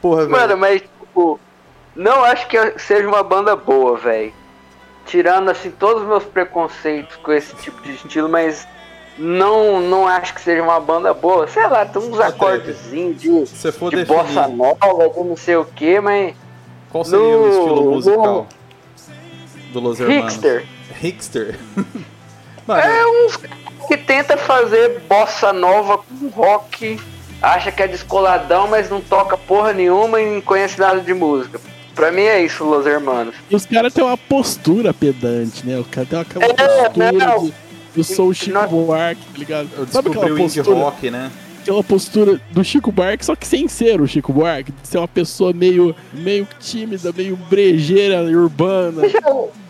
[0.00, 0.30] Porra, velho.
[0.30, 1.38] Mano, mas tipo,
[1.94, 4.32] não acho que seja uma banda boa, velho.
[5.06, 8.66] Tirando assim todos os meus preconceitos com esse tipo de estilo, mas
[9.18, 11.46] não não acho que seja uma banda boa.
[11.48, 15.56] Sei lá, tem uns acordezinhos de, Se for de definir, bossa nova, de não sei
[15.56, 16.34] o que, mas
[16.90, 20.32] qual seria o no- estilo musical no- do Los Hermanos?
[20.34, 20.66] hipster.
[21.00, 21.58] Hipster.
[22.66, 23.36] Mano, É uns
[23.88, 26.98] que tenta fazer bossa nova com rock,
[27.40, 31.60] acha que é descoladão, mas não toca porra nenhuma e não conhece nada de música.
[31.94, 33.34] Pra mim é isso, Los Hermanos.
[33.50, 35.78] E os caras têm uma postura pedante, né?
[35.78, 36.48] O cara tem aquela É,
[36.88, 37.44] postura não.
[37.44, 37.54] de.
[37.94, 39.68] Eu sou o Chico Nós- Buarque, tá ligado?
[39.76, 41.30] eu Sabe aquela o postura, rock, né?
[41.60, 45.06] aquela postura do Chico Buarque, só que sem ser o Chico Buarque, de ser uma
[45.08, 49.02] pessoa meio, meio tímida, meio brejeira urbana.
[49.02, 49.20] Você já,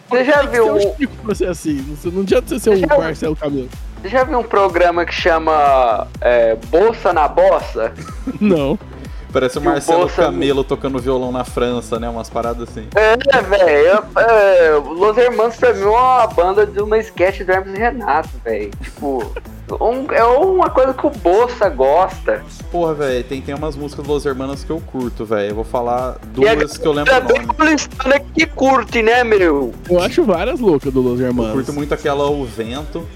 [0.08, 1.84] você já viu o um, Chico pra ser assim.
[2.04, 3.68] Não, adianta você ser o Já- Marcelo Camelo.
[3.68, 7.92] você já viu um programa que chama é, Bolsa na Bossa?
[8.40, 8.78] Não.
[9.32, 12.06] Parece o o Marcelo Bolsa- Camelo tocando violão na França, né?
[12.06, 12.86] Umas paradas assim.
[12.94, 14.04] É, velho.
[14.14, 18.70] É, Los Hermanos pra mim é uma banda de uma sketch do Hermes Renato, velho.
[18.82, 19.32] Tipo,
[19.80, 22.44] um- é uma coisa que o Bolsa gosta.
[22.70, 25.52] Porra, velho, tem, tem umas músicas do Los Hermanos que eu curto, velho.
[25.52, 27.54] Eu vou falar E duas que eu lembro o galera nome.
[27.54, 29.72] paulistana que curte, né, meu?
[29.88, 31.52] Eu acho várias loucas do Los Eu Hermanos.
[31.54, 33.08] curto muito aquela O Vento,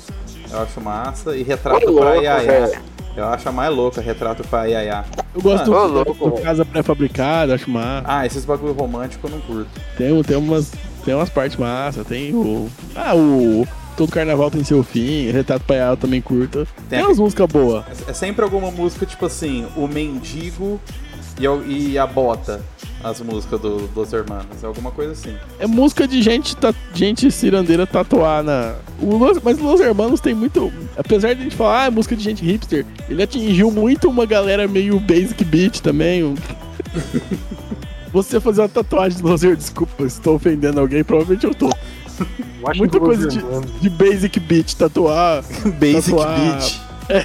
[0.57, 2.81] eu acho massa, e Ô, Retrato louco, pra velho.
[3.17, 5.05] Eu acho a mais louca, Retrato pra Iaiá.
[5.35, 8.05] Eu gosto Ô, do, louco, do Casa Pré-Fabricada, acho massa.
[8.07, 9.69] Ah, esses bagulho romântico eu não curto.
[9.97, 10.73] Tem, tem, umas,
[11.05, 12.69] tem umas partes massa, tem o.
[12.95, 13.67] Ah, o.
[13.97, 16.69] Todo carnaval tem seu fim, Retrato Paial eu também curto.
[16.89, 17.85] Tem, Tem umas músicas boas.
[18.07, 20.79] É sempre alguma música, tipo assim, o mendigo
[21.39, 22.61] e, e a bota.
[23.09, 24.47] As músicas do, dos Hermanos.
[24.63, 25.37] É alguma coisa assim.
[25.61, 28.75] É música de gente, ta- gente cirandeira tatuar na.
[29.01, 30.73] O Los, mas o Los Hermanos tem muito.
[30.97, 34.27] Apesar de a gente falar, ah, é música de gente hipster, ele atingiu muito uma
[34.27, 36.25] galera meio basic beat também.
[36.25, 36.35] um-
[38.13, 41.67] você fazer uma tatuagem do Loser, desculpa, estou ofendendo alguém, provavelmente eu tô.
[41.69, 45.45] Eu Muita coisa Los de, Hermanos- de basic beat, tatuar.
[45.79, 46.81] Basic Tatuar- Beat.
[47.09, 47.25] É,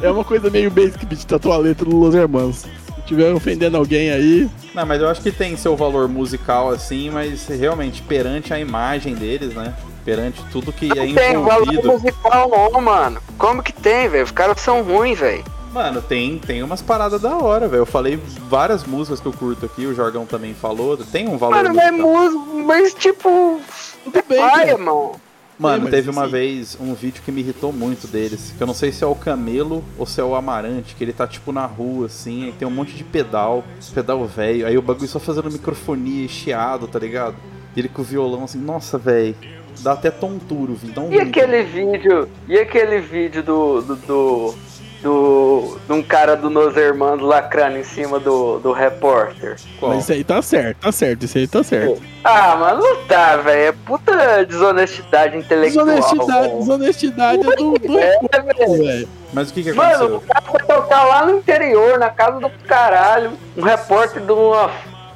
[0.06, 2.64] é uma coisa meio basic beat, tatuar a letra do Los Hermanos.
[3.10, 7.10] Se tiver ofendendo alguém aí, Não, mas eu acho que tem seu valor musical assim,
[7.10, 9.74] mas realmente perante a imagem deles, né?
[10.04, 11.88] Perante tudo que é Não tem valor envolvido.
[11.92, 13.20] musical não, mano.
[13.36, 14.22] Como que tem, velho?
[14.22, 15.44] Os caras são ruins, velho.
[15.72, 17.80] Mano, tem, tem umas paradas da hora, velho.
[17.80, 18.16] Eu falei
[18.48, 20.96] várias músicas que eu curto aqui, o Jorgão também falou.
[20.96, 22.22] Tem um valor Mano, é musical.
[22.22, 23.60] música, mas tipo.
[24.04, 24.78] tudo bem, Ai, cara.
[25.60, 28.54] Mano, teve uma assim- vez um vídeo que me irritou muito deles.
[28.56, 31.12] Que eu não sei se é o Camelo ou se é o Amarante, que ele
[31.12, 33.62] tá tipo na rua, assim, aí tem um monte de pedal,
[33.94, 34.66] pedal velho.
[34.66, 37.36] Aí o bagulho só fazendo microfonia e chiado, tá ligado?
[37.76, 39.34] E ele com o violão assim, nossa, velho.
[39.80, 40.94] Dá até tontura o vídeo.
[40.94, 41.28] dá um E ruim.
[41.28, 42.28] aquele vídeo.
[42.48, 43.80] E aquele vídeo do.
[43.82, 43.96] do.
[43.96, 44.54] do.
[45.02, 49.56] Do- de um cara do Nos Hermanos lacrando em cima do, do repórter.
[49.78, 49.92] Qual?
[49.92, 52.02] Mas isso aí tá certo, tá certo, isso aí tá certo.
[52.22, 53.68] Ah, mano, não tá, velho.
[53.68, 55.86] É puta desonestidade intelectual.
[55.86, 58.18] Desonestidade, desonestidade é do, do É,
[58.78, 59.08] velho.
[59.32, 60.16] Mas o que que Mano, aconteceu?
[60.16, 63.32] o cara foi tocar lá no interior, na casa do caralho.
[63.56, 64.70] Um repórter de uma.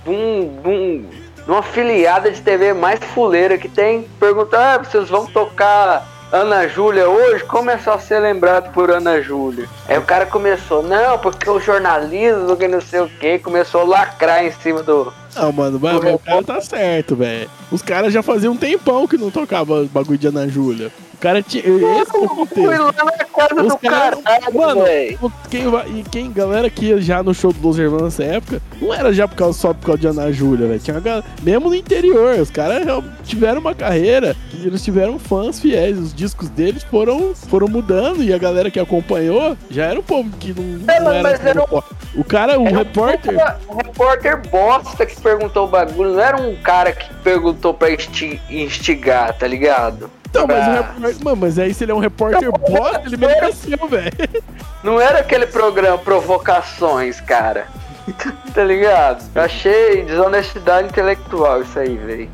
[0.04, 0.60] de um.
[0.62, 4.08] de um- de uma filiada de TV mais fuleira que tem.
[4.18, 7.44] Perguntou: ah, vocês vão tocar Ana Júlia hoje?
[7.44, 9.68] Como é só ser lembrado por Ana Júlia?
[9.86, 13.84] Aí o cara começou: não, porque o jornalismo, que não sei o que, começou a
[13.84, 15.12] lacrar em cima do.
[15.36, 17.48] Não, mano, mas, mas o cara tá certo, velho.
[17.70, 20.90] Os caras já faziam um tempão que não tocava bagulho de Ana Júlia.
[21.24, 21.62] O cara tinha.
[21.64, 21.74] Esse
[22.16, 22.68] é o Fui contexto.
[22.68, 24.18] lá na casa Os do caras-
[24.52, 25.32] Mano, velho.
[25.48, 25.62] Quem,
[25.98, 29.10] e quem, galera que ia já no show do Los Hermanos nessa época, não era
[29.10, 30.80] já por causa, só por causa de Ana Júlia, velho.
[30.80, 32.86] Tinha uma galera, mesmo no interior, os caras
[33.24, 35.98] tiveram uma carreira eles tiveram fãs fiéis.
[35.98, 40.28] Os discos deles foram, foram mudando e a galera que acompanhou já era o povo
[40.38, 41.22] que não, É, não era.
[41.22, 41.82] mas era um-
[42.20, 43.34] O cara, o um repórter.
[43.68, 48.40] Um repórter bosta que perguntou o bagulho, não era um cara que perguntou pra insti-
[48.50, 50.10] instigar, tá ligado?
[50.34, 50.72] Então, mas Ah.
[50.82, 51.24] repórter.
[51.24, 54.42] Mano, mas aí se ele é um repórter bosta, ele mereceu, velho.
[54.82, 57.66] Não era aquele programa Provocações, cara.
[58.52, 59.24] tá ligado?
[59.34, 62.28] Eu achei desonestidade intelectual isso aí, velho.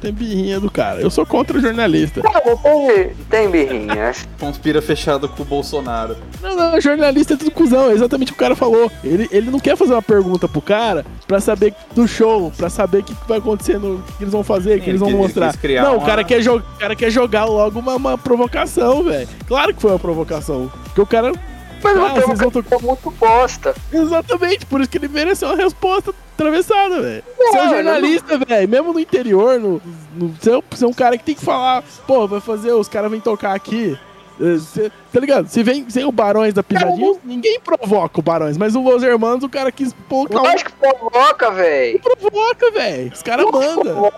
[0.00, 1.00] Tem birrinha do cara.
[1.00, 2.20] Eu sou contra jornalista.
[2.22, 4.12] Cara, tem, tem birrinha.
[4.38, 6.16] Conspira fechado com o Bolsonaro.
[6.42, 8.90] Não, não, jornalista é tudo cuzão, é exatamente o que o cara falou.
[9.02, 12.98] Ele, ele não quer fazer uma pergunta pro cara pra saber do show, pra saber
[12.98, 15.10] o que, que vai acontecer, o que eles vão fazer, o que Ele eles vão
[15.10, 15.54] mostrar.
[15.82, 19.28] Não, uma- o, cara quer o cara quer jogar logo uma, uma provocação, velho.
[19.46, 20.70] Claro que foi uma provocação.
[20.84, 21.32] Porque o cara.
[21.82, 23.74] Mas Ah, vocês vão provocação muito bosta.
[23.92, 27.24] Exatamente, por isso que ele mereceu uma resposta atravessada, velvelho.
[27.36, 29.80] Você é um Não, jornalista, velho, mesmo no interior, no,
[30.16, 32.88] no, você, é, você é um cara que tem que falar, pô, vai fazer, os
[32.88, 33.98] caras vêm tocar aqui.
[34.40, 35.48] eh, cê- tá ligado?
[35.48, 39.42] Se vem, sem o Barões da Pisadinha, ninguém provoca o Barões, mas o Los Hermanos,
[39.44, 42.00] o cara quis colocar Eu um acho que provoca, velho.
[42.00, 43.12] provoca, velho.
[43.14, 44.12] Os caras mandam.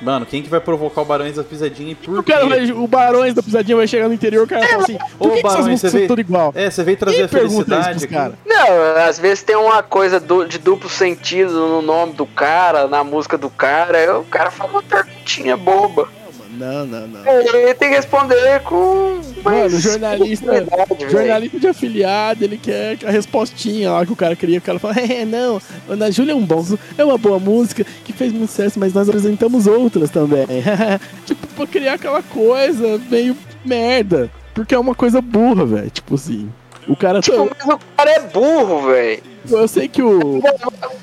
[0.00, 2.48] Mano, quem que vai provocar o Barões da Pisadinha e por O, cara quê?
[2.48, 5.30] vai, o Barões da Pisadinha vai chegar no interior, o cara fala assim, por Ô,
[5.30, 6.52] que, que essas Barões, músicas você são veio- tudo igual?
[6.54, 7.90] É, você veio trazer Quem a pergunta isso felicidade.
[7.90, 8.14] pros aqui.
[8.14, 8.34] caras?
[8.46, 13.02] Não, às vezes tem uma coisa du- de duplo sentido no nome do cara, na
[13.02, 16.08] música do cara, aí o cara fala uma perguntinha boba.
[16.56, 17.26] Não, não, não.
[17.26, 19.20] Ele tem que responder com.
[19.44, 20.66] Mano, jornalista,
[21.10, 24.58] jornalista de afiliado, ele quer a respostinha lá que o cara queria.
[24.58, 26.64] O cara fala, é, não, Ana Júlia é um bom,
[26.96, 30.46] é uma boa música que fez muito sucesso, mas nós apresentamos outras também.
[31.26, 34.30] tipo, pra criar aquela coisa meio merda.
[34.54, 35.90] Porque é uma coisa burra, velho.
[35.90, 36.48] Tipo assim.
[36.88, 37.20] O cara.
[37.20, 39.22] Tipo, mas o cara é burro, velho.
[39.48, 40.42] Eu sei que o.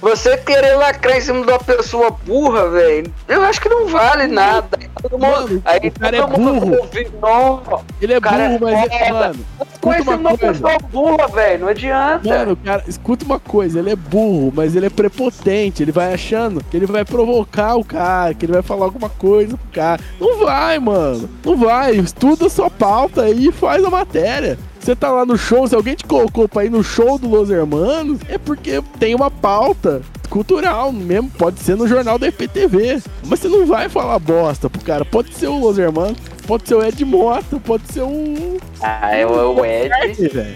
[0.01, 4.27] Você querer lacrar em cima de uma pessoa burra, velho, eu acho que não vale
[4.27, 4.77] nada.
[5.17, 6.77] Mano, aí o cara todo é burro.
[6.81, 8.91] ouve, "Não, Ele é burro, mas.
[8.91, 9.45] é foda." mano,
[9.79, 12.27] Conhece uma pessoa burra, velho, não adianta.
[12.29, 16.63] Mano, cara, escuta uma coisa, ele é burro, mas ele é prepotente, ele vai achando
[16.63, 20.01] que ele vai provocar o cara, que ele vai falar alguma coisa pro cara.
[20.19, 21.29] Não vai, mano.
[21.45, 21.95] Não vai.
[21.95, 24.57] Estuda sua pauta aí e faz a matéria.
[24.83, 27.49] Você tá lá no show, se alguém te colocou pra ir no show do Los
[27.49, 33.01] Hermanos, é porque tem uma pauta cultural mesmo, pode ser no jornal da EPTV.
[33.25, 35.05] Mas você não vai falar bosta pro cara.
[35.05, 39.25] Pode ser o Los Hermanos, pode ser o Ed Mota, pode ser um Ah, é
[39.25, 39.89] o o Ed.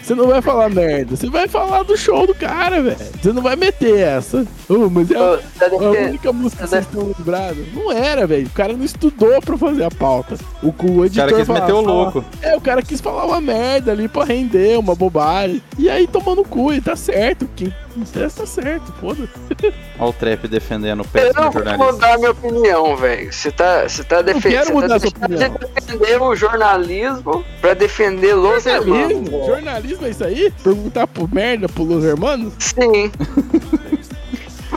[0.04, 2.97] Você não vai falar merda, você vai falar do show do cara, velho.
[3.21, 4.45] Você não vai meter essa.
[4.69, 7.73] Ô, mas é a, tá a única música que vocês estão lembrados.
[7.73, 8.47] Não era, velho.
[8.47, 10.36] O cara não estudou pra fazer a pauta.
[10.62, 12.26] O, o O editor cara quis fala- meter o louco.
[12.41, 15.62] É, o cara quis falar uma merda ali pra render, uma bobagem.
[15.78, 17.47] E aí tomou no cu e tá certo.
[17.56, 19.27] Quem interessa tá certo, foda.
[19.99, 21.91] Olha o Trap defendendo o Eu péssimo não vou jornalista.
[21.93, 23.33] mudar minha opinião, velho.
[23.33, 24.51] Você tá, você tá defendendo.
[24.51, 25.49] quero Você mudar tá sua opinião.
[25.49, 29.07] de defender o jornalismo pra defender Los Hermanos.
[29.29, 29.45] Jornalismo?
[29.45, 30.53] Jornalismo é isso aí?
[30.63, 32.53] Perguntar pro merda pro Los Hermanos?
[32.60, 33.12] Sim.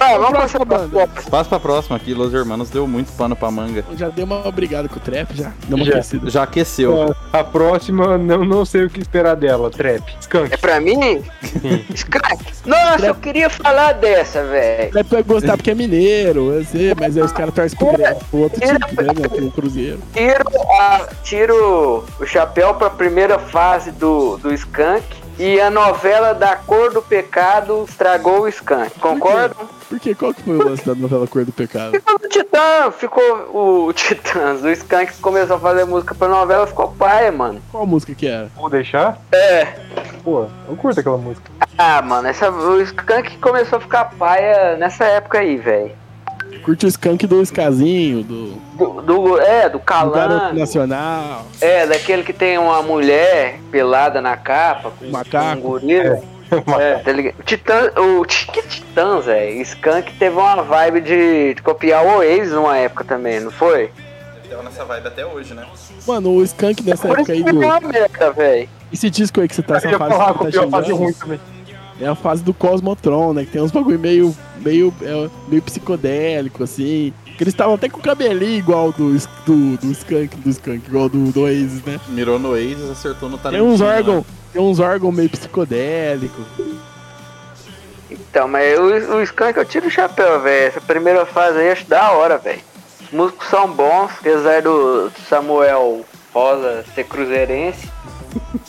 [0.00, 1.30] Vai, vamos passar pra próxima.
[1.30, 3.84] Passa pra próxima aqui, Los Hermanos deu muito pano pra manga.
[3.96, 5.52] Já deu uma obrigada com o trap, já.
[5.68, 5.92] Deu uma Já.
[5.92, 6.30] aquecida.
[6.30, 7.14] Já aqueceu.
[7.32, 9.70] A próxima, não, não sei o que esperar dela.
[9.70, 10.02] Trap.
[10.20, 10.54] Skunk.
[10.54, 11.22] É pra mim?
[11.94, 12.50] Skunk.
[12.64, 14.90] Nossa, eu queria falar dessa, velho.
[14.90, 18.16] Trap vai gostar porque é mineiro, eu sei, mas aí os caras torcem pro Grêmio,
[18.30, 19.28] pro outro time, né?
[19.28, 19.98] Pro Cruzeiro.
[20.14, 20.44] Tiro,
[20.80, 25.04] a- tiro o chapéu pra primeira fase do, do Skunk.
[25.42, 29.00] E a novela da Cor do Pecado estragou o Skunk.
[29.00, 29.66] Concordam?
[29.88, 30.14] Por quê?
[30.14, 31.92] Qual que foi o lance da novela Cor do Pecado?
[31.92, 34.62] Ficou o Titã, ficou o Titãs.
[34.62, 37.62] O Skunk começou a fazer música pra novela, ficou paia, mano.
[37.72, 38.50] Qual música que era?
[38.54, 39.18] Vou deixar?
[39.32, 39.64] É.
[40.22, 41.50] Pô, eu curto aquela música.
[41.78, 45.92] Ah, mano, essa, o Skunk começou a ficar paia nessa época aí, velho.
[46.64, 48.46] Curte o skunk do Escazinho, do,
[48.76, 50.52] Do, do- é, do do Garoto Calan.
[50.52, 51.46] Nacional.
[51.60, 55.58] É, daquele que tem uma mulher pelada na capa, com Macaco.
[55.58, 56.20] um gorila.
[56.80, 57.34] É, tá ligado?
[57.38, 59.62] O Titã, o que Titãs, velho.
[59.62, 63.90] Skunk teve uma vibe de, de copiar o Oasis numa época também, não foi?
[64.48, 65.64] Deu nessa vibe até hoje, né?
[66.06, 67.62] Mano, o skunk nessa Por época aí do.
[67.62, 68.68] é uma merda, velho.
[68.92, 71.12] Esse disco aí que você tá, Eu essa ia fase falar, que tá chegando, ruim
[71.12, 71.40] também.
[72.00, 73.44] É a fase do Cosmotron, né?
[73.44, 74.34] Que tem uns bagulho meio.
[74.58, 74.92] meio.
[75.02, 77.12] é, meio psicodélico, assim.
[77.36, 81.08] Que eles estavam até com o cabelinho igual do, do, do skunk, do skunk, igual
[81.08, 82.00] do, do Oasis, né?
[82.08, 83.72] Mirou no Aces, acertou no Tem Tarantino.
[83.72, 83.86] uns né?
[83.86, 84.24] órgãos.
[84.52, 86.44] Tem uns órgãos meio psicodélicos.
[88.10, 90.68] Então, mas o, o Skunk eu tiro o chapéu, velho.
[90.68, 92.60] Essa primeira fase aí eu acho da hora, velho.
[93.00, 97.88] Os músicos são bons, apesar do Samuel Rosa ser cruzeirense,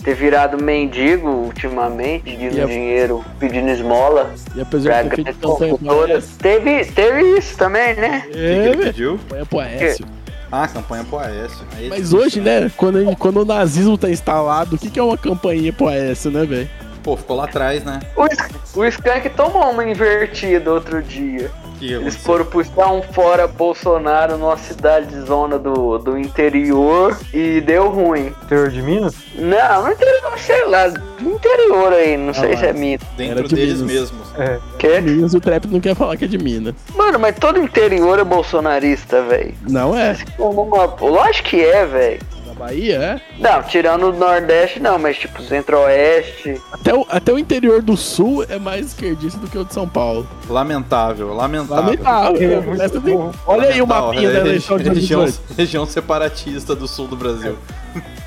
[0.03, 5.77] ter virado mendigo ultimamente, pedindo a- dinheiro, pedindo esmola E apesar de ter feito campanha
[5.77, 6.27] produtoras.
[6.39, 8.23] Teve, teve isso também, né?
[8.27, 9.17] O que, É, ele pediu?
[9.17, 10.05] Campanha pro Aécio.
[10.51, 11.59] Ah, campanha pro Aécio.
[11.77, 14.99] Aí Mas hoje, né, quando, a gente- quando o nazismo tá instalado, o que, que
[14.99, 16.69] é uma campainha pro Aécio, né, velho?
[17.03, 17.99] Pô, ficou lá atrás, né?
[18.15, 21.49] O, o Skank tomou uma invertida outro dia.
[21.82, 27.89] Que Eles foram puxar um fora Bolsonaro numa cidade zona do, do interior e deu
[27.89, 28.28] ruim.
[28.44, 29.15] Interior de Minas?
[29.34, 32.58] Não, no interior, sei lá, do interior aí, não sei lá.
[32.60, 33.04] se é mito.
[33.17, 34.12] Dentro Era de deles Minas.
[34.12, 34.28] mesmos.
[34.38, 34.60] É.
[34.78, 35.02] Que?
[35.02, 36.76] Minas, o trap não quer falar que é de Minas.
[36.96, 39.56] Mano, mas todo interior é bolsonarista, velho.
[39.67, 40.15] Não é?
[40.38, 42.20] Lógico que é, velho.
[42.62, 43.21] Na Bahia, é?
[43.39, 46.62] Não, tirando o Nordeste não, mas tipo Centro-Oeste.
[46.71, 49.88] Até o, até o interior do Sul é mais esquerdista do que o de São
[49.89, 50.28] Paulo.
[50.47, 51.84] Lamentável, lamentável.
[51.86, 52.52] Lamentável.
[52.54, 53.32] É muito tem-.
[53.47, 54.06] Olha aí o Lamentável.
[54.06, 55.58] mapinha da Regi- eleição de região, 2018.
[55.58, 57.58] região separatista do sul do Brasil.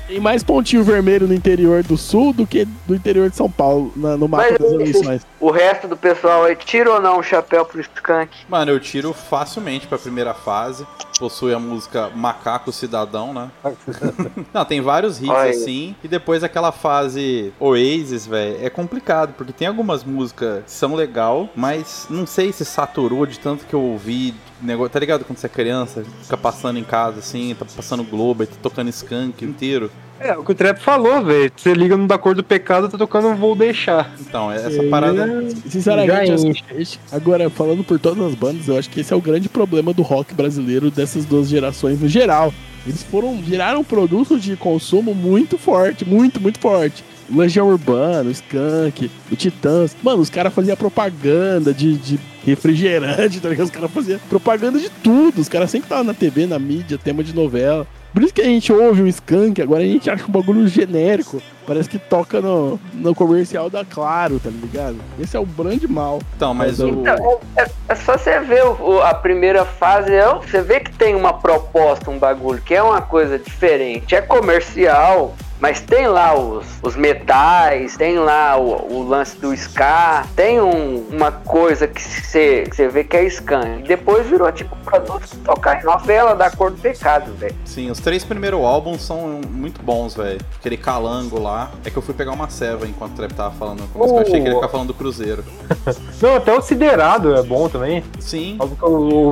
[0.07, 3.91] Tem mais pontinho vermelho no interior do Sul do que do interior de São Paulo,
[3.95, 5.25] na- no mapa Mas das o- eleições.
[5.39, 8.29] O resto do pessoal aí, tira ou não o chapéu pro Skank?
[8.47, 10.85] Mano, eu tiro facilmente pra primeira fase.
[11.19, 13.49] Possui a música Macaco Cidadão, né?
[14.53, 15.49] Não, tem vários hits aí.
[15.51, 15.95] assim.
[16.03, 19.33] E depois aquela fase Oasis, velho, é complicado.
[19.37, 23.73] Porque tem algumas músicas que são legal, mas não sei se saturou de tanto que
[23.73, 24.33] eu ouvi.
[24.61, 25.25] Negócio, tá ligado?
[25.25, 29.43] Quando você é criança, fica passando em casa assim, tá passando Globo, tá tocando skunk
[29.43, 29.91] inteiro.
[30.19, 31.51] É, o que o Trap falou, velho.
[31.55, 34.11] Você liga no Da Cor do Pecado, tá tocando um Vou Deixar.
[34.19, 35.43] Então, é essa parada.
[35.69, 36.63] Sinceramente, Já assim, enche.
[36.77, 39.93] esse- agora falando por todas as bandas, eu acho que esse é o grande problema
[39.93, 42.53] do rock brasileiro dessas duas gerações no geral.
[42.87, 47.03] Eles foram geraram produtos de consumo muito forte, muito, muito forte.
[47.29, 49.95] O Legião Urbana, o Skank, o Titãs.
[50.03, 53.65] Mano, os caras faziam propaganda de, de refrigerante, tá ligado?
[53.65, 55.41] Os caras faziam propaganda de tudo.
[55.41, 57.87] Os caras sempre estavam na TV, na mídia, tema de novela.
[58.15, 61.41] Por isso que a gente ouve o Skank, agora a gente acha um bagulho genérico.
[61.67, 64.95] Parece que toca no, no comercial da Claro, tá ligado?
[65.19, 66.21] Esse é o grande mal.
[66.37, 66.87] Então, mas o.
[66.87, 71.13] Então, é, é só você ver o- a primeira fase, é, você vê que tem
[71.13, 74.15] uma proposta, um bagulho, que é uma coisa diferente.
[74.15, 80.25] É comercial, mas tem lá os, os metais, tem lá o, o lance do ska,
[80.35, 83.81] tem um- uma coisa que você que você vê que é scan.
[83.87, 87.55] Depois virou tipo produto que tocar em novela da cor do pecado, velho.
[87.65, 90.39] Sim, os três primeiros álbuns são muito bons, velho.
[90.59, 91.71] Aquele calango lá.
[91.83, 93.87] É que eu fui pegar uma ceva enquanto o tava falando.
[93.91, 95.43] começo, que eu achei que ele ia ficar falando do Cruzeiro.
[96.21, 98.03] Não, até o Siderado é bom também.
[98.19, 98.57] Sim.
[98.59, 98.77] Eu-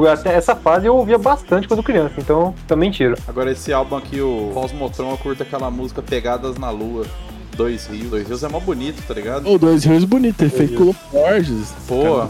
[0.03, 3.15] eu- até essa fase eu ouvia bastante quando criança, então também tiro.
[3.27, 7.07] Agora esse álbum aqui, o Cosmotron, eu curto aquela música Pegadas na Lua.
[7.57, 8.11] Dois Rios.
[8.11, 9.49] Dois Rios é mó bonito, tá ligado?
[9.49, 11.73] Ô, dois rios bonito, ele fez com o Borges.
[11.87, 12.23] Pô.
[12.23, 12.29] O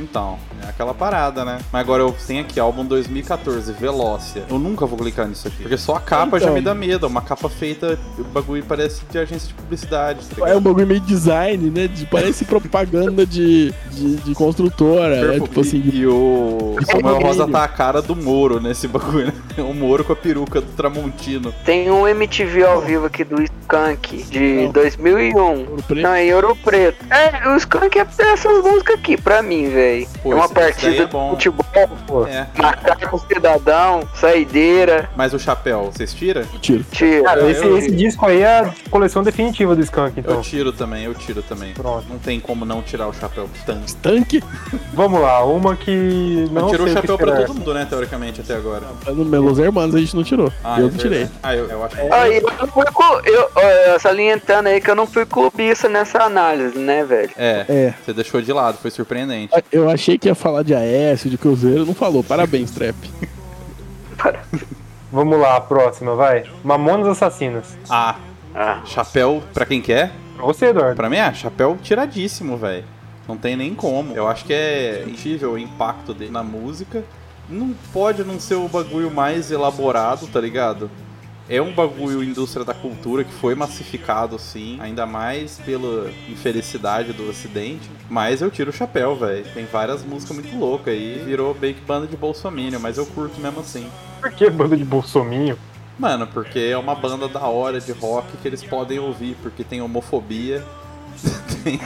[0.00, 1.58] Então, é aquela parada, né?
[1.72, 4.44] Mas agora eu tenho aqui, álbum 2014, Velócia.
[4.48, 5.62] Eu nunca vou clicar nisso aqui.
[5.62, 6.54] Porque só a capa já Então.
[6.54, 7.06] me dá medo.
[7.06, 10.86] É uma capa feita, o bagulho parece de agência de publicidade, tá É um bagulho
[10.86, 11.86] meio design, né?
[11.88, 15.34] De, parece propaganda de, de, de construtora.
[15.36, 18.86] É, tipo assim, e, e o de Samuel Rosa tá a cara do Moro nesse
[18.88, 19.34] bagulho, né?
[19.58, 21.52] O Moro com a peruca do Tramontino.
[21.64, 24.72] Tem um MTV ao vivo aqui do Skank de Não.
[24.72, 25.36] 2001.
[25.36, 26.02] Ouro Preto.
[26.02, 27.04] Não, em Ouro Preto.
[27.10, 30.06] É, o Skank é essas músicas aqui, pra mim, velho.
[30.24, 31.34] É uma partida é bom.
[31.34, 32.26] de futebol, Pô.
[32.26, 32.46] É.
[32.56, 36.42] macaco cidadão, saideira, Mas o chapéu, vocês tiram?
[36.60, 36.84] Tiro.
[36.90, 37.22] tira.
[37.24, 40.40] Cara, esse, eu- esse disco aí é a coleção definitiva do Skunk, Eu então.
[40.42, 41.72] tiro também, eu tiro também.
[41.74, 42.04] Pronto.
[42.08, 43.94] Não tem como não tirar o chapéu tanque.
[43.96, 44.44] Tanque.
[44.92, 48.82] Vamos lá, uma que não tirou o chapéu pra todo mundo, né, teoricamente, até agora.
[49.06, 50.52] No Melos Hermanos a gente não tirou.
[50.62, 51.18] Ah, eu é não tirei.
[51.20, 51.38] verdade.
[51.42, 52.02] Ah, eu, eu acho que...
[52.12, 52.84] Aí, eu não fui
[53.24, 53.48] eu,
[53.94, 57.30] ó, salientando aí que eu não fui clubista nessa análise, né, velho?
[57.36, 57.94] É, É.
[58.04, 59.52] você deixou de lado, foi surpreendente.
[59.72, 62.22] Eu achei que ia falar de AS, de Cruzeiro, não falou.
[62.22, 62.94] Parabéns, Trap.
[65.10, 66.44] Vamos lá, a próxima, vai.
[66.62, 67.78] Mamonas Assassinas.
[67.88, 68.16] Ah,
[68.54, 70.12] Ah, chapéu pra quem quer?
[70.36, 70.94] Pra você, Eduardo.
[70.96, 72.84] Pra mim, é chapéu tiradíssimo, velho.
[73.26, 74.14] Não tem nem como.
[74.14, 77.02] Eu acho que é incrível o impacto dele na música.
[77.48, 80.90] Não pode não ser o bagulho mais elaborado, tá ligado?
[81.48, 87.28] É um bagulho indústria da cultura que foi massificado, sim, ainda mais pela infelicidade do
[87.28, 87.90] ocidente.
[88.08, 89.44] Mas eu tiro o chapéu, velho.
[89.52, 91.22] Tem várias músicas muito loucas aí.
[91.24, 93.86] Virou meio que banda de bolsominion, mas eu curto mesmo assim.
[94.20, 95.58] Por que banda de bolsominho?
[95.98, 99.80] Mano, porque é uma banda da hora de rock que eles podem ouvir, porque tem
[99.82, 100.64] homofobia,
[101.62, 101.78] tem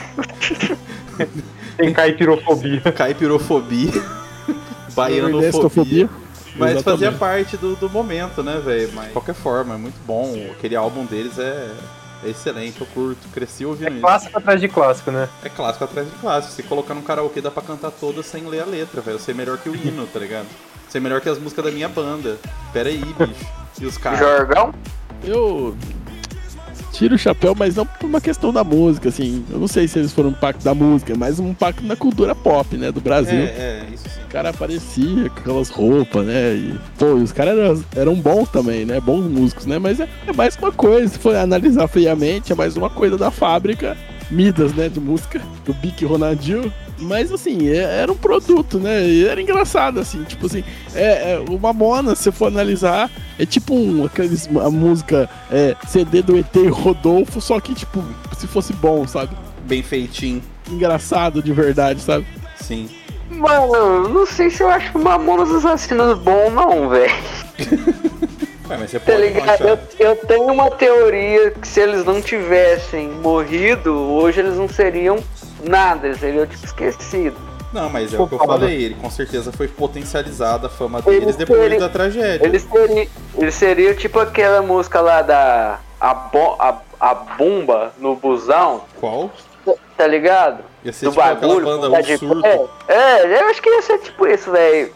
[1.77, 2.81] Tem caipirofobia.
[2.91, 3.91] caipirofobia,
[4.95, 6.09] baianofobia.
[6.55, 6.83] Mas Exatamente.
[6.83, 8.91] fazia parte do, do momento, né, velho?
[8.93, 10.33] Mas de qualquer forma, é muito bom.
[10.51, 11.71] Aquele álbum deles é,
[12.23, 13.27] é excelente, eu curto.
[13.33, 14.01] Cresci ouvindo isso.
[14.01, 15.29] Clássico atrás de clássico, né?
[15.43, 16.53] É clássico atrás de clássico.
[16.53, 19.15] Se colocar no karaokê dá pra cantar toda sem ler a letra, velho.
[19.15, 20.47] Eu sei melhor que o hino, tá ligado?
[20.89, 22.37] Sei melhor que as músicas da minha banda.
[22.73, 23.45] Pera aí, bicho.
[23.79, 24.19] E os caras.
[24.19, 24.73] Jorgão?
[25.23, 25.75] Eu
[26.99, 29.45] tiro o chapéu, mas não por uma questão da música, assim.
[29.49, 32.35] Eu não sei se eles foram um pacto da música, mas um pacto na cultura
[32.35, 33.39] pop, né, do Brasil.
[33.39, 34.19] É, é, isso sim.
[34.25, 36.53] O cara aparecia com aquelas roupas, né?
[36.55, 38.99] E, pô, e os caras eram, eram bons também, né?
[38.99, 39.79] Bons músicos, né?
[39.79, 43.31] Mas é, é mais uma coisa, se for analisar friamente, é mais uma coisa da
[43.31, 43.97] fábrica
[44.29, 44.89] Midas, né?
[44.89, 46.71] De música, do Bic Ronaldinho.
[47.01, 49.05] Mas assim, é- era um produto, né?
[49.07, 53.45] E era engraçado, assim, tipo assim, é, é, o Mamona, se você for analisar, é
[53.45, 58.03] tipo um, aqueles, a música é, CD do ET Rodolfo, só que, tipo,
[58.37, 59.35] se fosse bom, sabe?
[59.65, 60.41] Bem feitinho.
[60.69, 62.25] Engraçado de verdade, sabe?
[62.61, 62.89] Sim.
[63.31, 67.11] Mano, não sei se eu acho o Mamonas Assassinos bom, não, velho.
[68.69, 69.61] Ué, mas você Tá pode ligado?
[69.67, 75.17] Eu, eu tenho uma teoria que se eles não tivessem morrido, hoje eles não seriam
[75.63, 77.39] nada, eles seriam tipo esquecidos.
[77.71, 81.19] Não, mas é o que eu falei, ele com certeza foi potencializada a fama Ele
[81.19, 82.45] deles depois seria- da tragédia.
[82.45, 83.07] Eles seriam,
[83.37, 85.79] eles seriam tipo aquela música lá da.
[86.01, 89.29] A, bo, a, a bomba no busão, Qual?
[89.97, 90.63] tá ligado?
[90.83, 91.65] Ia ser Do tipo bagulho.
[91.65, 92.45] banda, tá de- surto.
[92.45, 94.93] é, é, eu acho que ia ser tipo isso, velho.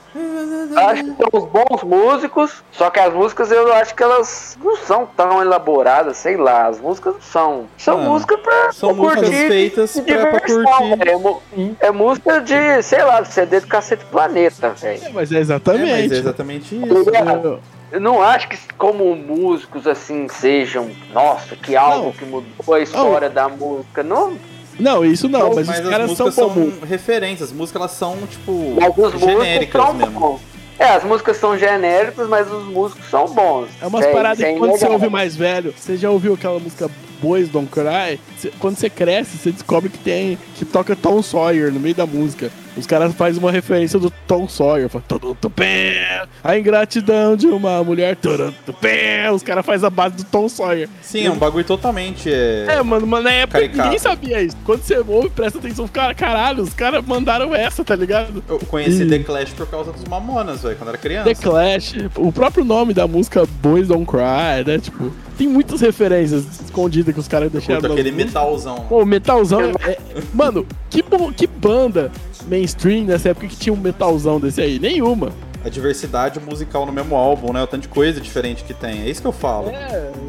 [0.75, 4.77] Acho que são os bons músicos, só que as músicas eu acho que elas não
[4.77, 6.67] são tão elaboradas, sei lá.
[6.67, 7.65] As músicas não são.
[7.77, 9.47] São Mano, músicas pra, são pra músicas curtir.
[9.47, 10.95] feitas de pra- pra diversão, curtir.
[11.05, 11.41] velho.
[11.81, 15.01] É, é música de, sei lá, de CD do Cacete Planeta, velho.
[15.05, 15.91] É, mas é É, exatamente.
[15.91, 17.09] mas é exatamente isso.
[17.09, 17.59] Eu-
[17.91, 22.11] Eu não acho que como músicos assim sejam, nossa, que algo Não.
[22.11, 24.01] que mudou a história da música.
[24.01, 24.36] Não,
[24.80, 27.49] Não, isso não, mas, mas os as caras são músicas são, referências.
[27.49, 28.76] As músicas elas são, tipo,
[29.19, 30.19] genéricas são mesmo.
[30.19, 30.41] bons.
[30.80, 33.69] É, as músicas são genéricas, mas os músicos são bons.
[33.82, 36.89] É umas paradas que quando você ouve mais velho, você já ouviu aquela música
[37.24, 38.19] Boys Don't Cry?
[38.38, 40.38] Você- quando você cresce, você descobre que tem.
[40.55, 42.51] que toca Tom Sawyer no meio da música.
[42.76, 44.89] Os caras fazem uma referência do Tom Sawyer.
[44.89, 48.15] Fala, "Tudu, tu, pé, a ingratidão de uma mulher.
[48.15, 50.89] tudu, tu, pé." Os caras fazem a base do Tom Sawyer.
[51.01, 52.30] Sim, é um bagulho totalmente.
[52.32, 52.65] É...
[52.69, 53.84] É, mano, mas na época Caricato.
[53.84, 54.57] ninguém sabia isso.
[54.65, 58.43] Quando você ouve, presta atenção, cara, caralho, os caras mandaram essa, tá ligado?
[58.49, 59.09] Eu conheci Ih.
[59.09, 61.26] The Clash por causa dos Mamonas, velho, quando era criança.
[61.26, 64.80] The Clash, o próprio nome da música Boys Don't Cry, né?
[64.80, 67.81] Tipo, tem muitas referências escondidas que os caras deixaram.
[67.81, 68.34] Puta, aquele músicas.
[68.34, 68.75] metalzão.
[68.88, 69.97] Pô, o metalzão é, é-
[70.34, 72.11] Mano, que, bo- que banda
[72.47, 74.79] mainstream nessa época que tinha um metalzão desse aí?
[74.79, 75.31] Nenhuma.
[75.65, 77.63] A diversidade musical no mesmo álbum, né?
[77.63, 79.03] O tanto de coisa diferente que tem.
[79.03, 79.71] É isso que eu falo.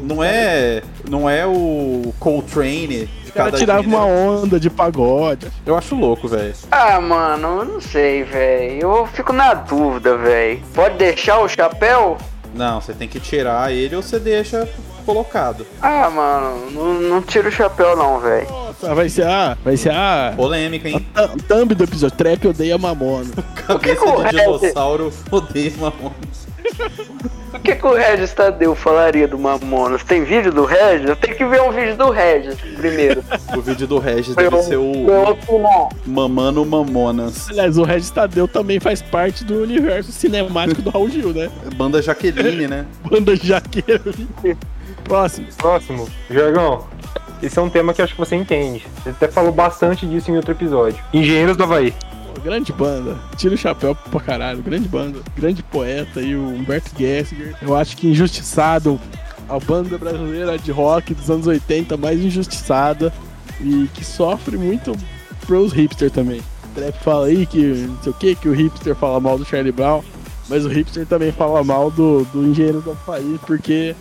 [0.01, 0.81] Não é.
[1.09, 3.97] Não é o Coltrane de O cara cada tirava gênero.
[4.01, 5.47] uma onda de pagode.
[5.65, 6.53] Eu acho louco, velho.
[6.71, 8.79] Ah, mano, eu não sei, velho.
[8.81, 10.61] Eu fico na dúvida, velho.
[10.73, 12.17] Pode deixar o chapéu?
[12.55, 14.65] Não, você tem que tirar ele ou você deixa
[15.05, 15.65] colocado.
[15.81, 18.47] Ah, mano, não, não tira o chapéu não, velho.
[18.49, 19.57] Nossa, vai ser a.
[19.63, 20.33] Vai ser a.
[20.35, 21.05] Polêmica, hein?
[21.15, 22.17] a thumb do episódio.
[22.17, 23.29] Trap odeia mamona.
[23.67, 26.45] Cabeça que o de dinossauro odeia Mamonas.
[27.53, 30.03] O que, que o Regis Tadeu falaria do Mamonas?
[30.03, 31.07] Tem vídeo do Regis?
[31.07, 33.23] Eu tenho que ver um vídeo do Regis primeiro.
[33.55, 35.89] O vídeo do Regis deve eu- ser o eu opinar.
[36.05, 37.49] Mamano Mamonas.
[37.49, 41.49] Aliás, o Regis Tadeu também faz parte do universo cinemático do Raul Gil, né?
[41.75, 42.85] Banda Jaqueline, né?
[43.09, 44.57] Banda Jaqueline.
[45.05, 45.47] Próximo.
[45.57, 46.85] Próximo, Jorgão.
[47.41, 48.85] Esse é um tema que eu acho que você entende.
[49.03, 51.01] Você até falou bastante disso em outro episódio.
[51.13, 51.93] Engenheiros do Havaí.
[52.43, 53.17] Grande banda.
[53.37, 54.61] Tira o chapéu pra caralho.
[54.61, 55.19] Grande banda.
[55.35, 57.55] Grande poeta e o Humberto Gessinger.
[57.61, 58.99] Eu acho que injustiçado.
[59.47, 63.13] A banda brasileira de rock dos anos 80 mais injustiçada.
[63.61, 64.95] E que sofre muito
[65.45, 66.39] pros hipster também.
[66.39, 69.45] O Trap fala aí que não sei o que, que o hipster fala mal do
[69.45, 70.03] Charlie Brown.
[70.49, 73.95] Mas o hipster também fala mal do, do Engenheiro do Havaí, porque.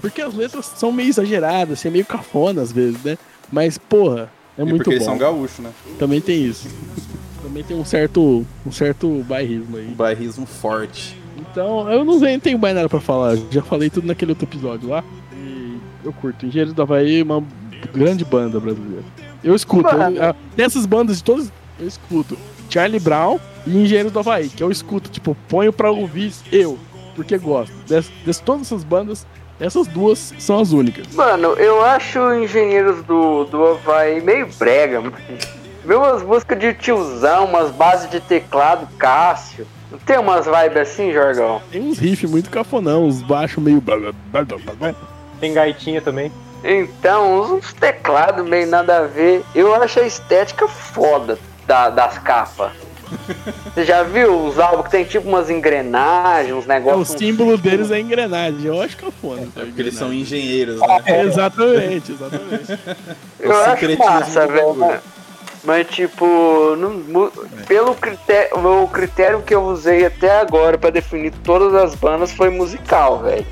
[0.00, 3.18] Porque as letras são meio exageradas, assim, é meio cafona às vezes, né?
[3.52, 4.96] Mas, porra, é e muito porque bom.
[4.96, 5.70] eles são gaúchos, né?
[5.98, 6.68] Também tem isso.
[7.42, 9.88] Também tem um certo, um certo bairrismo aí.
[9.88, 11.16] Um bairrismo forte.
[11.36, 13.36] Então, eu não tenho, tenho mais nada pra falar.
[13.50, 15.02] Já falei tudo naquele outro episódio lá.
[15.34, 16.46] E eu curto.
[16.46, 17.42] Engenheiros do Havaí é uma
[17.92, 19.04] grande banda brasileira.
[19.42, 19.88] Eu escuto.
[19.88, 22.38] Eu, dessas bandas de todas, eu escuto.
[22.68, 26.78] Charlie Brown e Engenheiros do Havaí, que eu escuto, tipo, ponho pra ouvir eu,
[27.16, 27.74] porque gosto.
[27.86, 29.26] De, de todas essas bandas,
[29.60, 31.06] essas duas são as únicas.
[31.14, 35.12] Mano, eu acho Engenheiros do, do Havaí meio brega, mano.
[35.84, 39.66] Vê umas músicas de tiozão, umas bases de teclado, Cássio.
[39.90, 41.60] Não tem umas vibes assim, Jorgão?
[41.70, 43.82] Tem uns riffs muito cafonão, uns baixos meio.
[45.40, 46.30] Tem gaitinha também.
[46.62, 49.42] Então, uns- uns teclados meio nada a ver.
[49.54, 52.72] Eu acho a estética foda da- das capas.
[53.74, 57.18] Você já viu os álbuns que tem tipo umas engrenagens, uns É, o negócios.
[57.18, 58.64] símbolo deles é engrenagem.
[58.66, 59.42] Eu acho cafona.
[59.56, 61.20] É porque eles são engenheiros, né?
[61.22, 62.78] Exatamente, exatamente.
[63.40, 64.74] Eu o acho massa, velho.
[64.74, 65.00] mas-
[65.62, 67.30] Mas tipo, não mu-
[67.68, 72.48] pelo critério, o critério que eu usei até agora pra definir todas as bandas foi
[72.48, 73.44] musical, velho.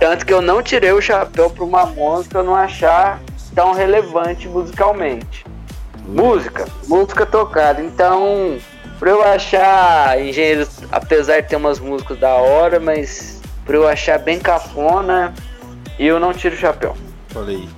[0.00, 3.20] Tanto que eu não tirei o chapéu pra uma música eu não achar
[3.54, 5.44] tão relevante musicalmente.
[6.04, 7.80] Música, música tocada.
[7.80, 8.56] Então,
[9.02, 14.16] pra eu achar Engenheiros, apesar de ter umas músicas da hora, mas pra eu achar
[14.16, 15.34] bem cafona,
[15.98, 16.96] eu não tiro o chapéu.
[17.26, 17.68] Falei.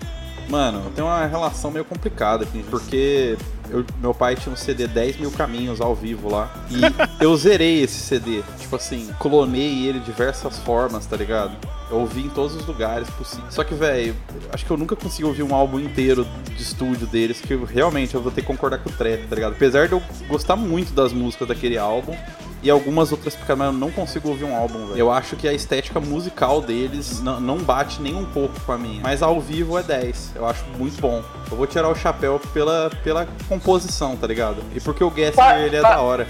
[0.51, 3.39] Mano, tem uma relação meio complicada aqui, porque
[3.71, 6.53] eu- meu pai tinha um CD 10 mil caminhos ao vivo lá.
[6.71, 8.43] E eu zerei esse CD.
[8.59, 11.57] Tipo assim, clonei ele de diversas formas, tá ligado?
[11.91, 13.53] Eu ouvi em todos os lugares possíveis.
[13.55, 14.17] Só que, velho,
[14.53, 18.15] acho que eu nunca consegui ouvir um álbum inteiro de estúdio deles, que eu, realmente
[18.15, 19.53] eu vou ter que concordar com o Trap, tá ligado?
[19.53, 22.17] Apesar de eu gostar muito das músicas daquele álbum,
[22.65, 24.99] e algumas outras pequenas, mas eu não consigo ouvir um álbum, velho.
[24.99, 28.79] Eu acho que a estética musical deles não, não bate nem um pouco com a
[28.79, 29.03] minha.
[29.03, 30.33] Mas ao vivo é 10.
[30.35, 31.23] Eu acho muito bom.
[31.51, 34.57] Eu vou tirar o chapéu pela, pela composição, tá ligado?
[34.75, 36.27] E porque o Pa- ele é da hora.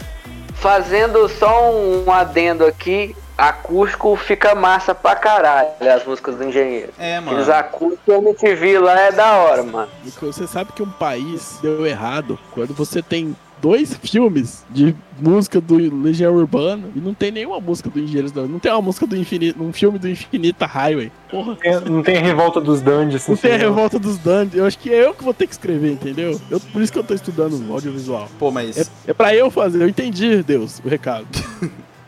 [0.55, 6.93] Fazendo só um adendo aqui, acústico fica massa pra caralho, as músicas do engenheiro.
[6.99, 7.53] É, mano.
[7.53, 9.89] acústicos MTV lá é da hora, mano.
[10.21, 15.77] Você sabe que um país deu errado quando você tem dois filmes de música do
[16.03, 19.17] Legião Urbana e não tem nenhuma música do Engenheiros da Não tem uma música do
[19.17, 21.11] Infinito, um filme do Infinita Highway.
[21.31, 21.57] Porra,
[21.91, 22.83] não tem a revolta dos
[23.27, 23.65] não assim, tem a não.
[23.71, 24.59] revolta dos Dandy.
[24.59, 26.39] Eu acho que é eu que vou ter que escrever, entendeu?
[26.51, 28.29] Eu, por isso que eu tô estudando audiovisual.
[28.39, 31.27] Pô, mas É, é pra eu fazer, eu entendi, Deus, o recado.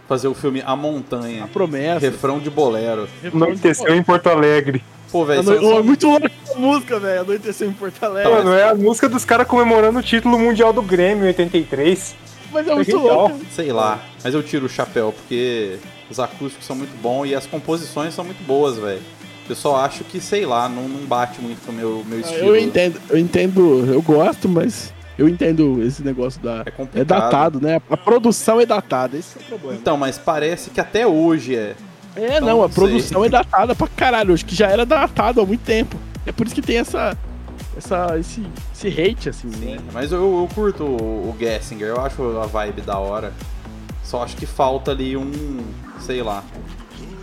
[0.06, 1.48] fazer o filme A A Montanha.
[1.50, 2.00] promessa.
[2.00, 3.08] Refrão de bolero.
[3.32, 4.82] Anoiteceu em Porto Alegre.
[5.10, 5.78] Pô, velho, Ano...
[5.78, 7.20] é muito louco essa música, velho.
[7.22, 8.32] Anoiteceu em Porto Alegre.
[8.32, 12.14] Mano, é a música dos caras comemorando o título mundial do Grêmio em 83.
[12.52, 13.40] Mas é muito louco.
[13.52, 14.00] sei lá.
[14.22, 15.78] Mas eu tiro o chapéu, porque
[16.10, 19.00] os acústicos são muito bons e as composições são muito boas, velho.
[19.48, 22.20] Eu só acho que, sei lá, não, não bate muito com o meu, meu Ah,
[22.20, 22.46] estilo.
[22.48, 26.62] Eu entendo, eu entendo, eu gosto, mas eu entendo esse negócio da.
[26.66, 27.00] É complicado.
[27.00, 27.80] É datado, né?
[27.88, 29.74] A produção é datada, esse é o problema.
[29.80, 31.74] Então, mas parece que até hoje é.
[32.16, 32.74] É, então, não, a não sei.
[32.74, 35.96] produção é datada pra caralho, acho que já era datado há muito tempo.
[36.24, 37.16] É por isso que tem essa.
[37.76, 38.44] essa esse,
[38.74, 39.78] esse hate, assim, Sim, né?
[39.92, 43.32] mas eu, eu curto o, o Gessinger, eu acho a vibe da hora.
[44.02, 45.64] Só acho que falta ali um.
[46.00, 46.42] sei lá.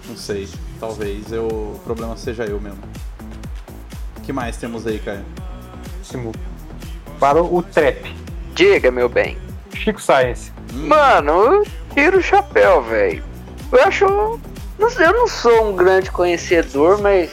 [0.08, 0.48] Não sei.
[0.80, 2.80] Talvez eu, o problema seja eu mesmo.
[4.18, 5.24] O que mais temos aí, Caio?
[7.20, 8.16] Para o Trap.
[8.54, 9.38] Diga, meu bem.
[9.74, 10.52] Chico Science.
[10.74, 13.24] Mano, eu tiro o chapéu, velho.
[13.72, 14.39] Eu acho.
[14.99, 17.31] Eu não sou um grande conhecedor, mas.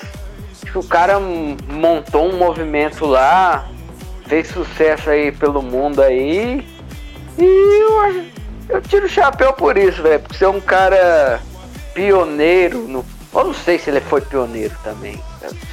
[0.61, 3.69] Que o cara montou um movimento lá,
[4.29, 6.65] fez sucesso aí pelo mundo aí.
[7.37, 8.25] E eu,
[8.69, 10.21] eu tiro o chapéu por isso, velho.
[10.21, 11.41] Porque você é um cara
[11.93, 13.05] pioneiro no.
[13.35, 15.21] Eu não sei se ele foi pioneiro também.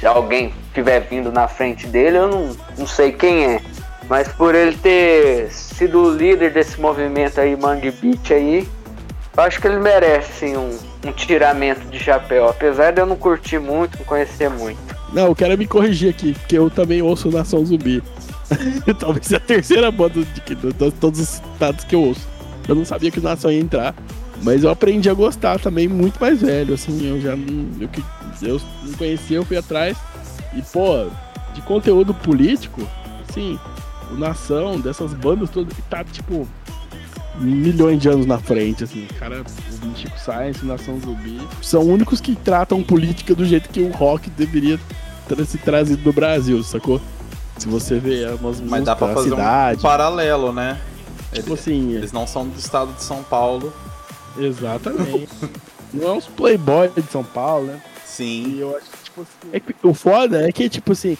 [0.00, 3.62] Se alguém tiver vindo na frente dele, eu não, não sei quem é.
[4.08, 8.68] Mas por ele ter sido o líder desse movimento aí, Mangue Beat aí,
[9.38, 10.76] eu acho que ele merece sim um,
[11.06, 12.48] um tiramento de chapéu.
[12.48, 14.78] Apesar de eu não curtir muito, não conhecer muito.
[15.12, 18.02] Não, eu quero me corrigir aqui, porque eu também ouço Nação Zumbi.
[18.98, 22.26] Talvez a terceira banda de, de, de todos os estados que eu ouço.
[22.66, 23.94] Eu não sabia que o Nação ia entrar.
[24.42, 27.68] Mas eu aprendi a gostar também muito mais velho, assim, eu já não.
[27.80, 27.88] Eu,
[28.42, 29.96] eu não conhecia, eu fui atrás.
[30.54, 31.06] E, pô,
[31.54, 32.86] de conteúdo político,
[33.28, 33.58] assim,
[34.10, 36.46] o Nação, dessas bandas todas, tá tipo.
[37.40, 39.06] Milhões de anos na frente, assim.
[39.18, 43.90] Cara, o Chico Science, Nação Zumbi, são únicos que tratam política do jeito que o
[43.90, 44.78] rock deveria
[45.28, 47.00] ter se trazido do Brasil, sacou?
[47.58, 50.80] Se você vê umas Mas dá pra fazer cidade, um paralelo, né?
[51.32, 53.72] tipo Eles, assim, eles não são do estado de São Paulo.
[54.38, 55.28] exatamente.
[55.92, 57.80] Não é uns playboy de São Paulo, né?
[58.04, 58.58] E Sim.
[58.58, 59.50] eu acho que, tipo assim.
[59.52, 61.16] É que, o foda é que, tipo assim,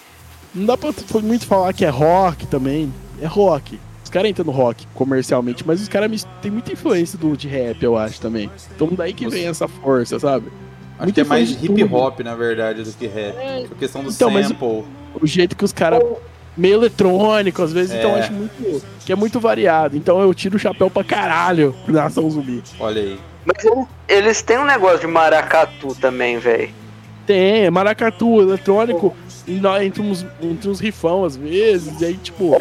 [0.55, 0.93] não dá pra
[1.23, 2.93] muito falar que é rock também.
[3.21, 3.79] É rock.
[4.09, 7.83] Os caras entram no rock comercialmente, mas os caras têm muita influência do, de rap,
[7.83, 8.51] eu acho também.
[8.75, 10.47] Então daí que vem essa força, sabe?
[10.95, 13.69] Acho Muita que é mais hip hop, na verdade, do que rap.
[13.69, 14.85] Por questão do Então, sample.
[15.21, 16.03] O jeito que os caras.
[16.57, 18.21] Meio eletrônico, às vezes, então eu É.
[18.21, 18.83] acho muito.
[19.05, 19.95] Que é muito variado.
[19.95, 22.63] Então eu tiro o chapéu pra caralho pro Nação Zumbi.
[22.81, 23.21] Olha aí.
[23.45, 23.63] Mas
[24.09, 26.71] eles, têm um negócio de maracatu também, velho.
[27.27, 29.15] Tem, é maracatu, eletrônico,
[29.47, 32.57] e nó- entre uns, entre uns rifão às vezes, e aí, tipo.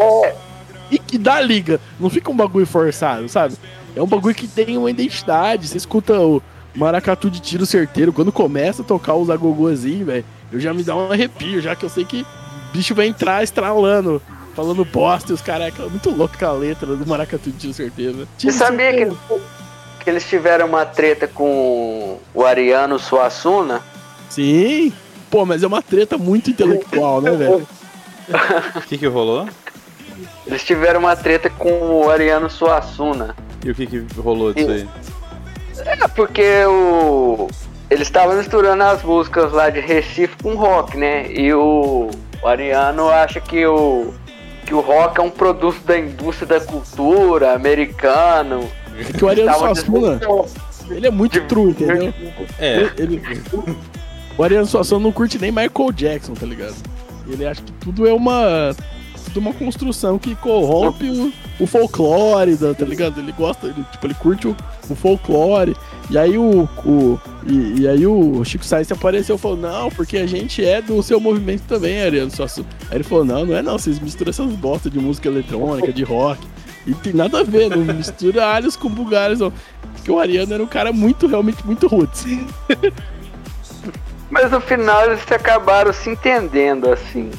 [0.90, 1.80] E que dá liga.
[2.00, 3.56] Não fica um bagulho forçado, sabe?
[3.96, 5.68] É um bagulho que tem uma identidade.
[5.68, 6.42] Você escuta o
[6.76, 8.14] maracatu de tiro certeiro.
[8.14, 11.84] Quando começa a tocar os agogôzinhos, velho, eu já me dá um arrepio, já que
[11.84, 14.22] eu sei que o bicho vai entrar estralando,
[14.56, 15.74] falando bosta e os caras.
[15.78, 18.18] É muito louco com a letra do maracatu de tiro certeiro.
[18.18, 18.28] né?
[18.38, 19.16] Você sabia que,
[20.04, 23.82] que eles tiveram uma treta com o Ariano Suassuna?
[24.30, 24.94] Sim.
[25.30, 27.68] Pô, mas é uma treta muito intelectual, né, velho?
[28.76, 29.48] O que que rolou?
[30.46, 31.70] Eles tiveram uma treta com
[32.06, 33.36] o Ariano Suassuna.
[33.64, 34.88] E o que que rolou disso aí?
[35.86, 37.48] É porque o.
[37.90, 41.32] Eles estavam misturando as músicas lá de Recife com rock, né?
[41.32, 42.10] E o,
[42.42, 44.14] o Ariano acha que o.
[44.66, 48.70] que o rock é um produto da indústria da cultura americano.
[49.00, 50.20] É que o Ariano Suassuna,
[50.90, 52.14] ele é muito true, entendeu?
[52.58, 53.22] É, Ele,
[54.38, 56.76] o Ariano Suassuna não curte nem Michael Jackson, tá ligado?
[57.28, 58.76] Ele acha que tudo é uma.
[59.38, 63.20] Tudo uma construção que corrompe o, o folclore, tá ligado?
[63.20, 64.56] Ele gosta, ele, tipo, ele curte o,
[64.90, 65.76] o folclore.
[66.10, 66.68] E aí o.
[66.84, 70.82] o e, e aí o Chico Sainz apareceu e falou, não, porque a gente é
[70.82, 72.32] do seu movimento também, Ariano.
[72.90, 76.04] Aí ele falou, não, não é não, vocês misturam essas bostas de música eletrônica, de
[76.04, 76.42] rock.
[76.88, 79.54] E tem nada a ver, não mistura alhos com bugalhos, não.
[79.94, 82.26] Porque o Ariano era um cara muito, realmente muito roots.
[84.32, 87.30] Mas no final eles acabaram se entendendo, assim.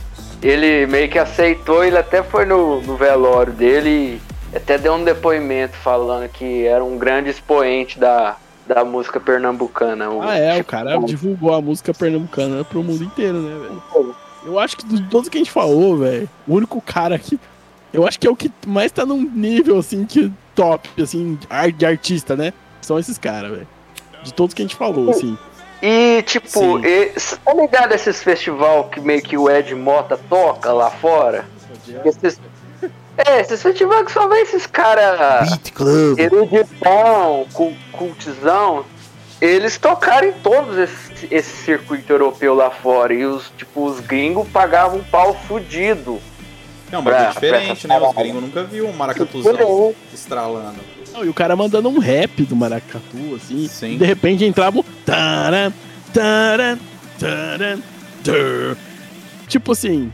[0.42, 4.20] Ele meio que aceitou, ele até foi no, no velório dele
[4.52, 8.36] e até deu um depoimento falando que era um grande expoente da,
[8.66, 10.06] da música pernambucana.
[10.22, 14.14] Ah, é, o cara divulgou a música pernambucana pro mundo inteiro, né, velho?
[14.44, 17.38] Eu acho que de todos que a gente falou, velho, o único cara que.
[17.92, 21.38] Eu acho que é o que mais tá num nível, assim, que top, assim,
[21.76, 22.52] de artista, né?
[22.80, 23.68] São esses caras, velho.
[24.22, 25.36] De todos que a gente falou, assim.
[25.80, 27.12] E, tipo, e,
[27.44, 31.46] tá ligado esses festival que meio que o Ed Mota toca lá fora?
[32.04, 32.40] Esses,
[33.16, 36.18] é, esses festivais que só vem esses caras Beat Club.
[36.18, 38.84] eruditão, cu- cultizão,
[39.40, 43.14] eles tocaram em todos esse, esse circuito europeu lá fora.
[43.14, 46.20] E os, tipo, os gringos pagavam um pau fudido.
[46.90, 48.00] É um bagulho diferente, né?
[48.00, 50.80] Os gringos nunca viu um maracatuzão estralando.
[51.18, 53.66] Não, e o cara mandando um rap do maracatu, assim.
[53.66, 53.98] Sim.
[53.98, 54.84] De repente entrava um.
[55.04, 55.72] taran,
[56.14, 56.78] taran,
[57.18, 57.80] taran,
[58.22, 58.76] tar.
[59.48, 60.12] Tipo assim,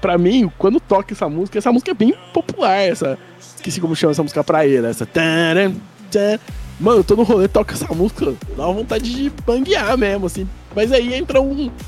[0.00, 3.18] pra mim, quando toca essa música, essa música é bem popular, essa.
[3.40, 5.04] Esqueci como chama essa música praeira, essa.
[5.04, 5.74] taran,
[6.12, 6.38] taran.
[6.78, 10.48] Mano, eu tô no rolê, toca essa música, dá uma vontade de banguear mesmo, assim.
[10.76, 11.70] Mas aí entra um.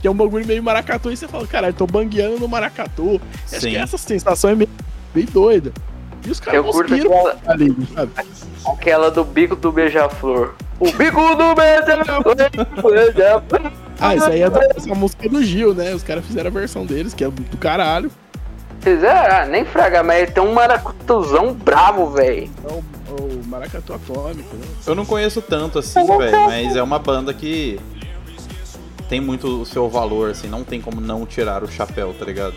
[0.00, 3.20] Que é um bagulho meio maracatu, e você fala, caralho, tô bangueando no maracatu.
[3.50, 4.70] Acho que essa sensação é meio,
[5.12, 5.72] bem doida.
[6.24, 8.12] E os caras Eu curto conseguiram aquela, ali, sabe?
[8.66, 10.54] aquela do bico do beija-flor.
[10.78, 12.36] O bico do beija-flor.
[13.98, 15.94] Ah, isso aí é da, essa música do Gil, né?
[15.94, 18.10] Os caras fizeram a versão deles, que é do caralho.
[18.80, 22.50] Fizeram, ah, nem fraga, mas ele tem um maracutuzão bravo, velho.
[22.62, 24.66] É o, o Maracatu Atômico, né?
[24.86, 27.80] Eu não conheço tanto assim, velho, mas é uma banda que
[29.08, 32.54] tem muito o seu valor, assim, não tem como não tirar o chapéu, tá ligado?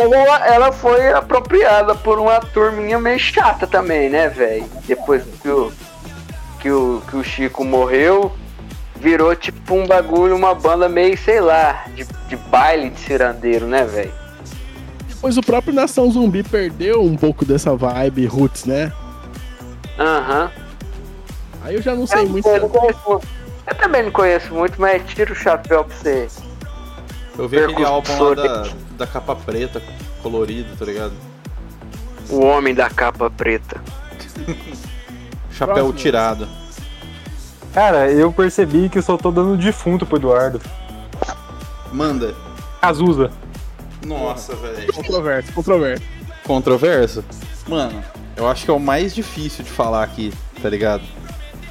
[0.00, 4.64] Ela, foi apropriada por uma turminha meio chata também, né, velho?
[4.86, 5.72] Depois que o,
[6.60, 8.32] que, o, que o Chico morreu,
[8.96, 13.84] virou tipo um bagulho, uma banda meio, sei lá, de, de baile de cirandeiro, né,
[13.84, 14.12] velho?
[15.08, 18.90] Depois o próprio Nação Zumbi perdeu um pouco dessa vibe roots, né?
[19.98, 20.50] Aham.
[21.62, 22.48] Aí eu já não sei Eu, muito.
[22.48, 23.22] eu muito.
[23.66, 26.28] Eu também não conheço muito, mas tira o chapéu pra você.
[27.38, 28.68] Eu vi aquele álbum lá da,
[28.98, 29.82] da capa preta,
[30.22, 31.12] colorido, tá ligado?
[32.28, 33.80] O homem da capa preta.
[35.50, 35.92] Chapéu Próximo.
[35.94, 36.48] tirado.
[37.74, 40.60] Cara, eu percebi que eu só tô dando defunto pro Eduardo.
[41.92, 42.34] Manda.
[42.80, 43.30] Cazuza.
[44.04, 44.92] Nossa, velho.
[44.92, 46.04] Controverso, controverso.
[46.44, 47.24] Controverso?
[47.68, 48.02] Mano,
[48.36, 51.02] Eu acho que é o mais difícil de falar aqui, tá ligado?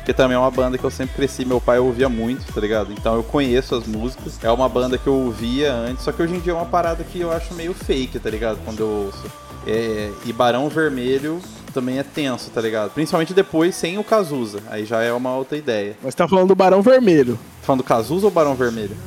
[0.02, 2.92] Porque também é uma banda que eu sempre cresci, meu pai ouvia muito, tá ligado?
[2.92, 4.44] Então eu conheço as músicas.
[4.44, 7.04] É uma banda que eu ouvia antes, só que hoje em dia é uma parada
[7.04, 8.58] que eu acho meio fake, tá ligado?
[8.66, 9.32] Quando eu ouço.
[9.68, 11.40] É, e Barão Vermelho
[11.72, 12.90] também é tenso, tá ligado?
[12.90, 14.64] Principalmente depois sem o Cazuza.
[14.72, 15.96] Aí já é uma outra ideia.
[16.02, 17.38] Mas tá falando do Barão Vermelho.
[17.62, 18.98] Falando do Cazuza ou Barão Vermelho?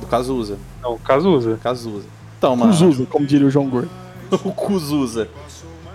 [0.00, 0.58] Do Cazuza.
[0.82, 1.56] Não, Cazuza.
[1.62, 2.06] Cazuza.
[2.36, 2.72] Então, mano.
[2.72, 3.90] Cuzuza, como diria o João Gordo.
[4.44, 5.28] o Cuzuza.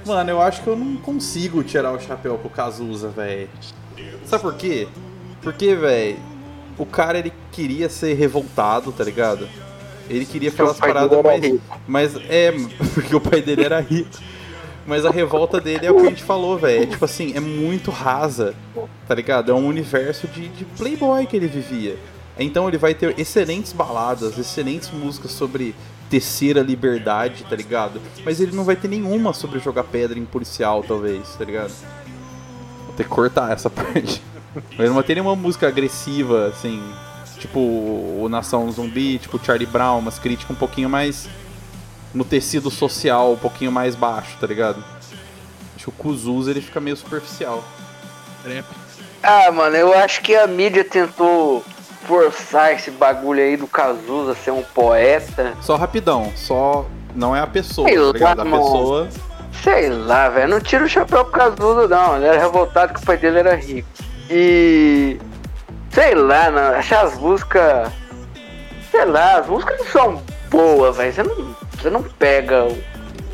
[0.06, 3.50] Mano, eu acho que eu não consigo tirar o chapéu pro Cazuza, velho.
[4.26, 4.88] Sabe por quê?
[5.42, 6.18] Porque, velho,
[6.78, 9.48] o cara ele queria ser revoltado, tá ligado?
[10.10, 11.62] Ele queria falar as paradas rico.
[11.88, 12.52] Mas é,
[12.94, 14.10] porque o pai dele era rico.
[14.86, 16.84] Mas a revolta dele é o que a gente falou, velho.
[16.84, 18.54] É tipo assim, é muito rasa,
[19.08, 19.52] tá ligado?
[19.52, 21.98] É um universo de, de playboy que ele vivia.
[22.38, 25.74] Então ele vai ter excelentes baladas, excelentes músicas sobre
[26.10, 28.00] tecer a liberdade, tá ligado?
[28.24, 31.74] Mas ele não vai ter nenhuma sobre jogar pedra em policial, talvez, tá ligado?
[32.96, 34.22] Vou ter que cortar essa parte.
[34.78, 36.82] Mas não vai ter nenhuma música agressiva, assim,
[37.38, 41.28] tipo o Nação Zumbi, tipo Charlie Brown, umas críticas um pouquinho mais
[42.14, 44.82] no tecido social, um pouquinho mais baixo, tá ligado?
[45.76, 47.62] Acho que o Kuzuza ele fica meio superficial.
[48.44, 48.66] Trap.
[49.22, 51.64] Ah, mano, eu acho que a mídia tentou
[52.08, 55.54] forçar esse bagulho aí do Cazuza ser um poeta.
[55.62, 58.42] Só rapidão, só não é a pessoa, Sei tá ligado?
[58.42, 59.10] A pessoa
[59.66, 60.48] Sei lá, velho.
[60.48, 62.18] Não tira o chapéu pro Cazuza, não.
[62.18, 63.90] Ele era revoltado que o pai dele era rico.
[64.30, 65.20] E.
[65.90, 66.78] Sei lá, não.
[66.78, 67.92] Achar as músicas.
[68.92, 71.12] Sei lá, as músicas não são boas, velho.
[71.12, 72.68] Você não, você não pega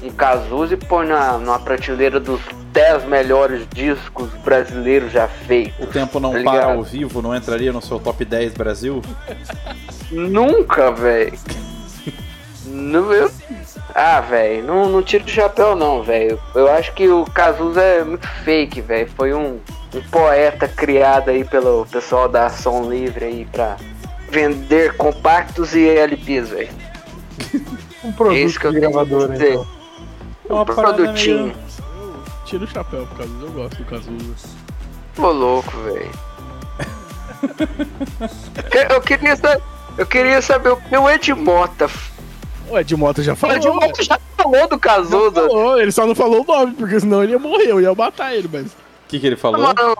[0.01, 2.39] um Cazuza e põe na, numa prateleira dos
[2.71, 5.85] 10 melhores discos brasileiros já feitos.
[5.85, 9.01] o tempo não Tá para ao vivo, não entraria no seu top 10 Brasil?
[10.09, 11.37] Nunca, velho.
[12.71, 13.29] Eu...
[13.93, 16.39] Ah, velho, não, não tiro o chapéu não, velho.
[16.55, 19.09] Eu acho que o Cazuza é muito fake, velho.
[19.15, 19.59] Foi um,
[19.93, 23.75] um poeta criado aí pelo pessoal da Ação Livre aí pra
[24.29, 26.69] vender compactos e LPs, velho.
[28.03, 29.67] Um produto Esse que eu de gravadora, então.
[30.49, 31.43] É Um produtinho.
[31.43, 34.47] meio- Eu tiro o chapéu pro Cazuza, eu gosto do Cazuza.
[35.19, 36.09] Ô louco, velho.
[38.89, 39.61] Eu queria saber.
[39.97, 41.89] Eu queria saber o que o Ed Mota.
[42.71, 43.55] O Ed Mota já O falou.
[43.55, 45.31] Ed Mota já falou do Cazuza.
[45.47, 48.33] falou, ele só não falou o nome, porque senão ele ia morrer, eu ia matar
[48.35, 48.75] ele, mas O
[49.07, 49.61] que, que ele falou?
[49.61, 49.95] Mano,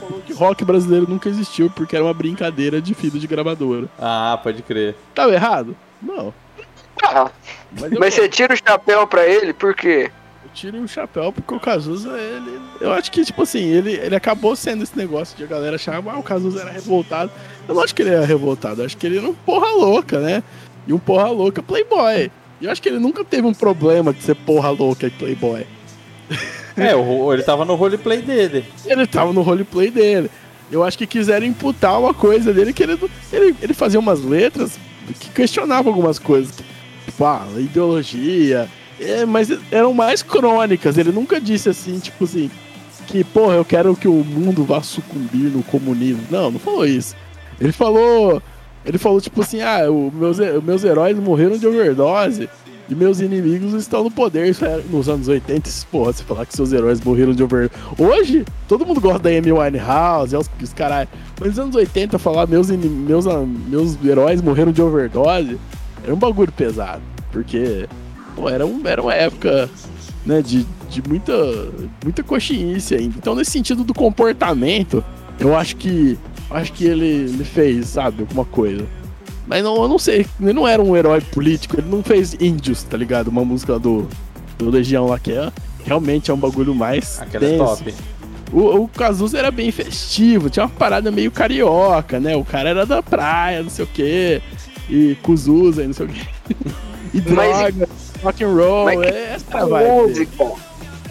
[0.00, 3.88] falou que rock brasileiro nunca existiu porque era uma brincadeira de filho de gravadora.
[3.98, 4.94] Ah, pode crer.
[5.14, 5.76] Tava errado?
[6.00, 6.32] Não.
[7.02, 7.30] ah,
[7.80, 10.10] Mas eu, mas você tira o chapéu pra ele, por quê?
[10.44, 12.60] eu tiro o chapéu porque o Cazuza, ele.
[12.80, 15.96] Eu acho que, tipo assim, ele, ele acabou sendo esse negócio de a galera achar,
[15.96, 17.30] ah, o Cazuza era revoltado.
[17.68, 20.18] Eu não acho que ele era revoltado, eu acho que ele era um porra louca,
[20.20, 20.42] né?
[20.88, 22.30] E um porra louca playboy.
[22.60, 25.66] E eu acho que ele nunca teve um problema de ser porra louca e playboy.
[26.80, 26.92] É,
[27.32, 28.64] ele tava no roleplay dele.
[28.86, 30.30] Ele tava no roleplay dele.
[30.70, 32.96] Eu acho que quiseram imputar uma coisa dele que ele,
[33.32, 34.78] ele, ele fazia umas letras
[35.18, 36.54] que questionavam algumas coisas.
[37.04, 38.68] Tipo, ah, ideologia.
[39.00, 40.96] É, mas eram mais crônicas.
[40.96, 42.48] Ele nunca disse assim, tipo assim,
[43.08, 46.22] que, porra, eu quero que o mundo vá sucumbir no comunismo.
[46.30, 47.16] Não, não falou isso.
[47.60, 48.42] Ele falou.
[48.84, 52.48] Ele falou, tipo assim, ah, o meus, meus heróis morreram de overdose.
[52.90, 54.48] E meus inimigos estão no poder.
[54.48, 57.78] Isso era nos anos 80, esses porra, você falar que seus heróis morreram de overdose.
[57.98, 61.08] Hoje, todo mundo gosta da Amy Winehouse, os, os caralho.
[61.38, 65.58] Mas nos anos 80, falar meus, meus, ah, meus heróis morreram de overdose
[66.02, 67.02] era um bagulho pesado.
[67.30, 67.86] Porque,
[68.34, 69.68] pô, era, um, era uma época,
[70.24, 71.34] né, de, de muita,
[72.02, 73.14] muita coxinice ainda.
[73.18, 75.04] Então, nesse sentido do comportamento,
[75.38, 76.18] eu acho que,
[76.50, 78.86] acho que ele, ele fez, sabe, alguma coisa.
[79.46, 82.82] Mas não, eu não sei, ele não era um herói político, ele não fez Índios,
[82.82, 83.28] tá ligado?
[83.28, 84.06] Uma música do,
[84.58, 85.50] do Legião lá que é,
[85.84, 87.94] realmente é um bagulho mais Aquela é top.
[88.52, 92.36] O, o Cazuza era bem festivo, tinha uma parada meio carioca, né?
[92.36, 94.42] O cara era da praia, não sei o quê,
[94.88, 96.26] e Cuzuza, não sei o quê.
[97.14, 97.88] E Mas- droga,
[98.22, 99.90] rock and roll, Mas que- é essa A vibe.
[99.90, 100.44] música.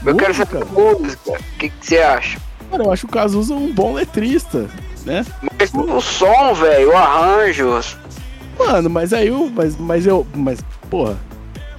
[0.05, 1.31] Eu quero saber música.
[1.31, 2.39] O que, que você acha?
[2.69, 4.67] Cara, eu acho o Cazuza um bom letrista,
[5.07, 5.25] né?
[5.57, 7.79] Mas o som, velho, o arranjo.
[8.59, 9.49] Mano, mas aí eu.
[9.53, 10.25] Mas, mas eu.
[10.35, 11.15] Mas, porra.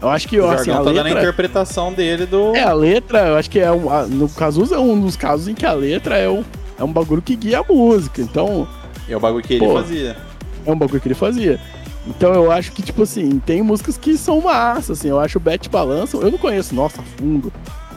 [0.00, 1.20] Eu acho que O assim, a tá dando a letra.
[1.22, 2.54] interpretação dele do.
[2.54, 4.06] É, a letra, eu acho que é um.
[4.06, 6.44] No Cazuza é um dos casos em que a letra é um,
[6.78, 8.20] é um bagulho que guia a música.
[8.22, 8.66] Então,
[9.08, 10.16] É o bagulho que ele fazia.
[10.64, 11.60] é um bagulho que ele fazia.
[12.06, 15.08] Então eu acho que, tipo assim, tem músicas que são massa, assim.
[15.08, 16.16] Eu acho o Bet Balança.
[16.16, 17.52] Eu não conheço, nossa, fundo.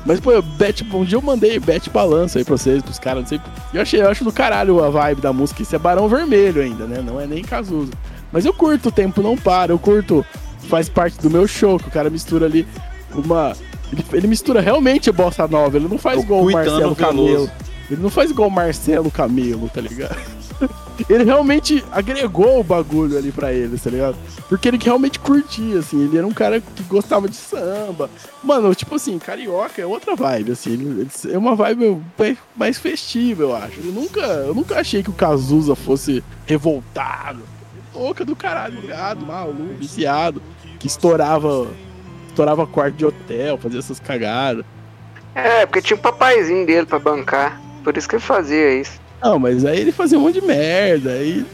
[0.06, 3.28] Mas, pô, Bet, um dia eu mandei Bet Balança aí pra vocês, pros caras, não
[3.28, 3.42] sei.
[3.74, 5.62] Eu achei, eu acho do caralho a vibe da música.
[5.62, 7.02] Isso é Barão Vermelho ainda, né?
[7.06, 7.92] Não é nem Cazuza.
[8.32, 10.26] Mas eu curto o tempo não para, eu curto.
[10.70, 12.68] Faz parte do meu show, que o cara mistura ali
[13.14, 13.54] uma,
[13.92, 16.96] Ele, ele mistura realmente a bossa nova, ele não faz igual o Marcelo Veloso.
[16.96, 17.52] Camelo.
[17.90, 20.18] Ele não faz igual o Marcelo Camelo, tá ligado?
[21.10, 24.16] Ele realmente agregou o bagulho ali pra ele, tá ligado?
[24.48, 26.04] Porque ele realmente curtia, assim.
[26.04, 28.10] Ele era um cara que gostava de samba.
[28.44, 30.74] Mano, tipo assim, carioca é outra vibe, assim.
[30.74, 32.02] Ele, ele- é uma vibe
[32.56, 33.80] mais festiva, eu acho.
[33.84, 37.42] Eu nunca, eu nunca achei que o Cazuza fosse revoltado.
[37.96, 40.42] Louca do caralho, ligado, maluco, viciado.
[40.80, 41.68] Que estourava,
[42.28, 44.64] estourava quarto de hotel, fazia essas cagadas.
[45.34, 47.60] É, porque tinha um papaizinho dele pra bancar.
[47.84, 49.00] Por isso que ele fazia isso.
[49.22, 51.46] Não, mas aí ele fazia um monte de merda, aí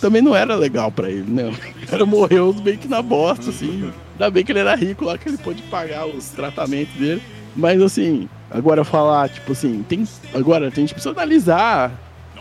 [0.00, 1.52] também não era legal pra ele, né?
[1.82, 3.92] O cara morreu meio que na bosta, assim.
[4.12, 7.22] Ainda bem que ele era rico lá, que ele pôde pagar os tratamentos dele.
[7.54, 10.08] Mas assim, agora falar, tipo assim, tem.
[10.32, 11.92] Agora, a gente precisa analisar.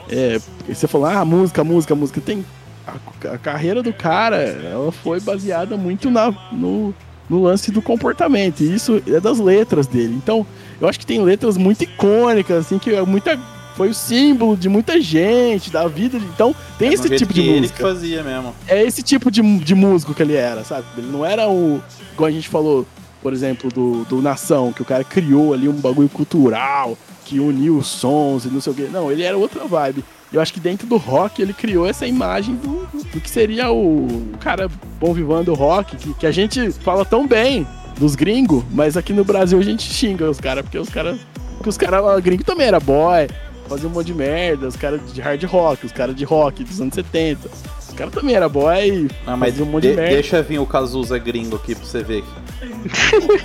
[0.09, 2.21] É, você falou, ah, música, música, música.
[2.21, 2.45] Tem.
[2.85, 6.93] A, a carreira do cara, ela foi baseada muito na, no,
[7.29, 8.61] no lance do comportamento.
[8.61, 10.13] E isso é das letras dele.
[10.15, 10.45] Então,
[10.81, 13.39] eu acho que tem letras muito icônicas, assim, que é muita
[13.75, 16.17] foi o símbolo de muita gente, da vida.
[16.17, 17.83] Então, tem É esse tipo de que ele que música.
[17.83, 18.53] fazia mesmo.
[18.67, 20.85] É esse tipo de, de músico que ele era, sabe?
[20.97, 21.81] Ele não era o.
[22.13, 22.85] Igual a gente falou,
[23.21, 27.77] por exemplo, do, do Nação, que o cara criou ali um bagulho cultural, que uniu
[27.77, 28.89] os sons e não sei o quê.
[28.91, 30.03] Não, ele era outra vibe.
[30.31, 34.05] Eu acho que dentro do rock ele criou essa imagem do, do que seria o,
[34.07, 34.67] o cara
[34.99, 37.67] bom vivando do rock, que, que a gente fala tão bem
[37.99, 41.19] dos gringos, mas aqui no Brasil a gente xinga os caras, porque os caras.
[41.55, 43.27] Porque os caras gringos também era boy,
[43.73, 46.79] fazia um monte de merda, os caras de hard rock, os caras de rock dos
[46.79, 47.49] anos 70.
[47.79, 50.13] Os caras também era boy, Ah, mas um monte de- de merda.
[50.13, 52.23] deixa vir o Cazuza gringo aqui pra você ver.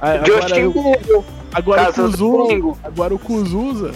[0.00, 1.22] Ah, Agora, o- Bieber,
[1.52, 2.78] agora, o gringo.
[2.84, 3.90] agora o Kuzuza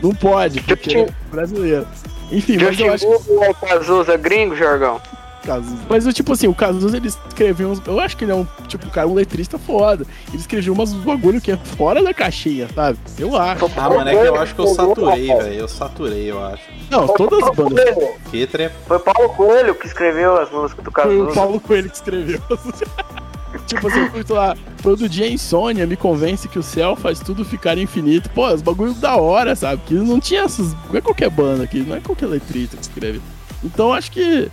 [0.00, 1.86] não pode, porque é brasileiro.
[2.30, 5.00] Enfim, mas eu acho Bieber é Cazuza gringo, Jorgão.
[5.40, 5.82] Cazuza.
[5.88, 7.82] Mas eu, tipo assim, o Cazuza ele escreveu uns.
[7.86, 10.06] Eu acho que ele é um, tipo, cara, um letrista foda.
[10.28, 12.98] Ele escreveu umas bagulho que é fora da caixinha, sabe?
[13.18, 13.64] Eu acho.
[13.76, 15.54] Ah, mano, é que eu acho que eu saturei, velho.
[15.54, 16.62] Eu saturei, eu acho.
[16.90, 17.94] Não, todas as Paulo bandas.
[17.94, 18.14] Coelho.
[18.30, 18.70] Que tre...
[18.86, 21.34] Foi Paulo Coelho que escreveu as músicas do Foi o Cazuza.
[21.34, 22.40] Paulo Coelho que escreveu.
[23.66, 27.44] tipo assim, eu fui lá, todo dia insônia me convence que o céu faz tudo
[27.44, 28.30] ficar infinito.
[28.30, 29.82] Pô, os bagulho da hora, sabe?
[29.86, 30.72] Que não tinha essas.
[30.88, 33.20] Não é qualquer banda aqui, não é qualquer letrista que escreve.
[33.62, 34.50] Então acho que.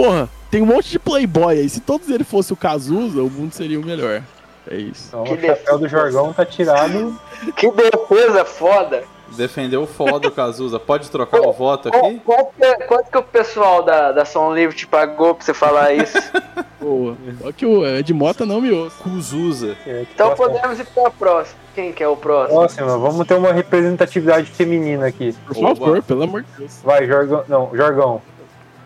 [0.00, 1.68] Porra, tem um monte de playboy aí.
[1.68, 4.22] Se todos eles fossem o Cazuza, o mundo seria o melhor.
[4.66, 5.08] É isso.
[5.08, 7.20] Então, Que o chapéu do Jorgão tá tirado.
[7.54, 9.04] Que defesa foda.
[9.36, 10.80] Defendeu foda o Cazuza.
[10.80, 12.18] Pode trocar o voto aqui?
[12.24, 15.92] Quanto que, quanto que o pessoal da, da Som Livre te pagou pra você falar
[15.92, 16.16] isso?
[16.80, 17.14] Boa.
[17.42, 18.96] Só que o Ed Mota não me ouça.
[19.04, 19.76] Cazuza.
[19.86, 21.60] Então podemos ir pra próxima.
[21.74, 22.58] Quem que é o próximo?
[22.58, 25.34] Próxima, vamos ter uma representatividade feminina aqui.
[25.46, 26.80] Por favor, pelo amor de Deus.
[26.82, 27.44] Vai, Jorgão.
[27.46, 28.22] Não, Jorgão.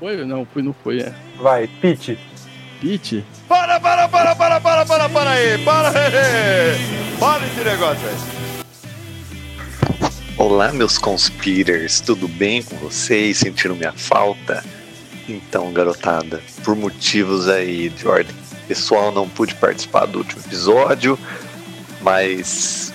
[0.05, 0.23] Foi?
[0.23, 1.15] Não, foi, não foi, é.
[1.41, 2.19] Vai, Pete.
[2.79, 3.25] Pete?
[3.49, 5.57] Para, para, para, para, para, para, para aí!
[5.65, 5.91] Para,
[7.19, 8.17] para esse negócio aí!
[10.37, 13.39] Olá, meus conspirators, tudo bem com vocês?
[13.39, 14.63] Sentiram minha falta?
[15.27, 18.37] Então, garotada, por motivos aí de ordem
[18.69, 21.19] pessoal, não pude participar do último episódio,
[22.03, 22.93] mas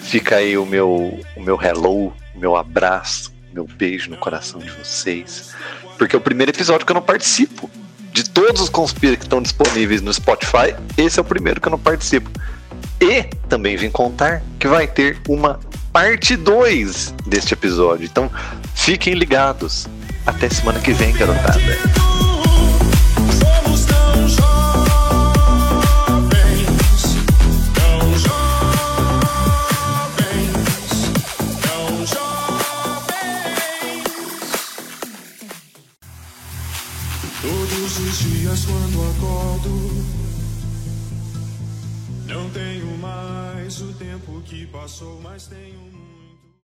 [0.00, 4.70] fica aí o meu, o meu hello, o meu abraço, meu beijo no coração de
[4.70, 5.54] vocês,
[5.96, 7.70] porque é o primeiro episódio que eu não participo.
[8.12, 11.70] De todos os conspiras que estão disponíveis no Spotify, esse é o primeiro que eu
[11.70, 12.30] não participo.
[13.00, 15.60] E também vim contar que vai ter uma
[15.92, 18.04] parte 2 deste episódio.
[18.04, 18.30] Então
[18.74, 19.86] fiquem ligados.
[20.26, 22.05] Até semana que vem, garotada.
[44.66, 46.05] Passou, mas tenho muito.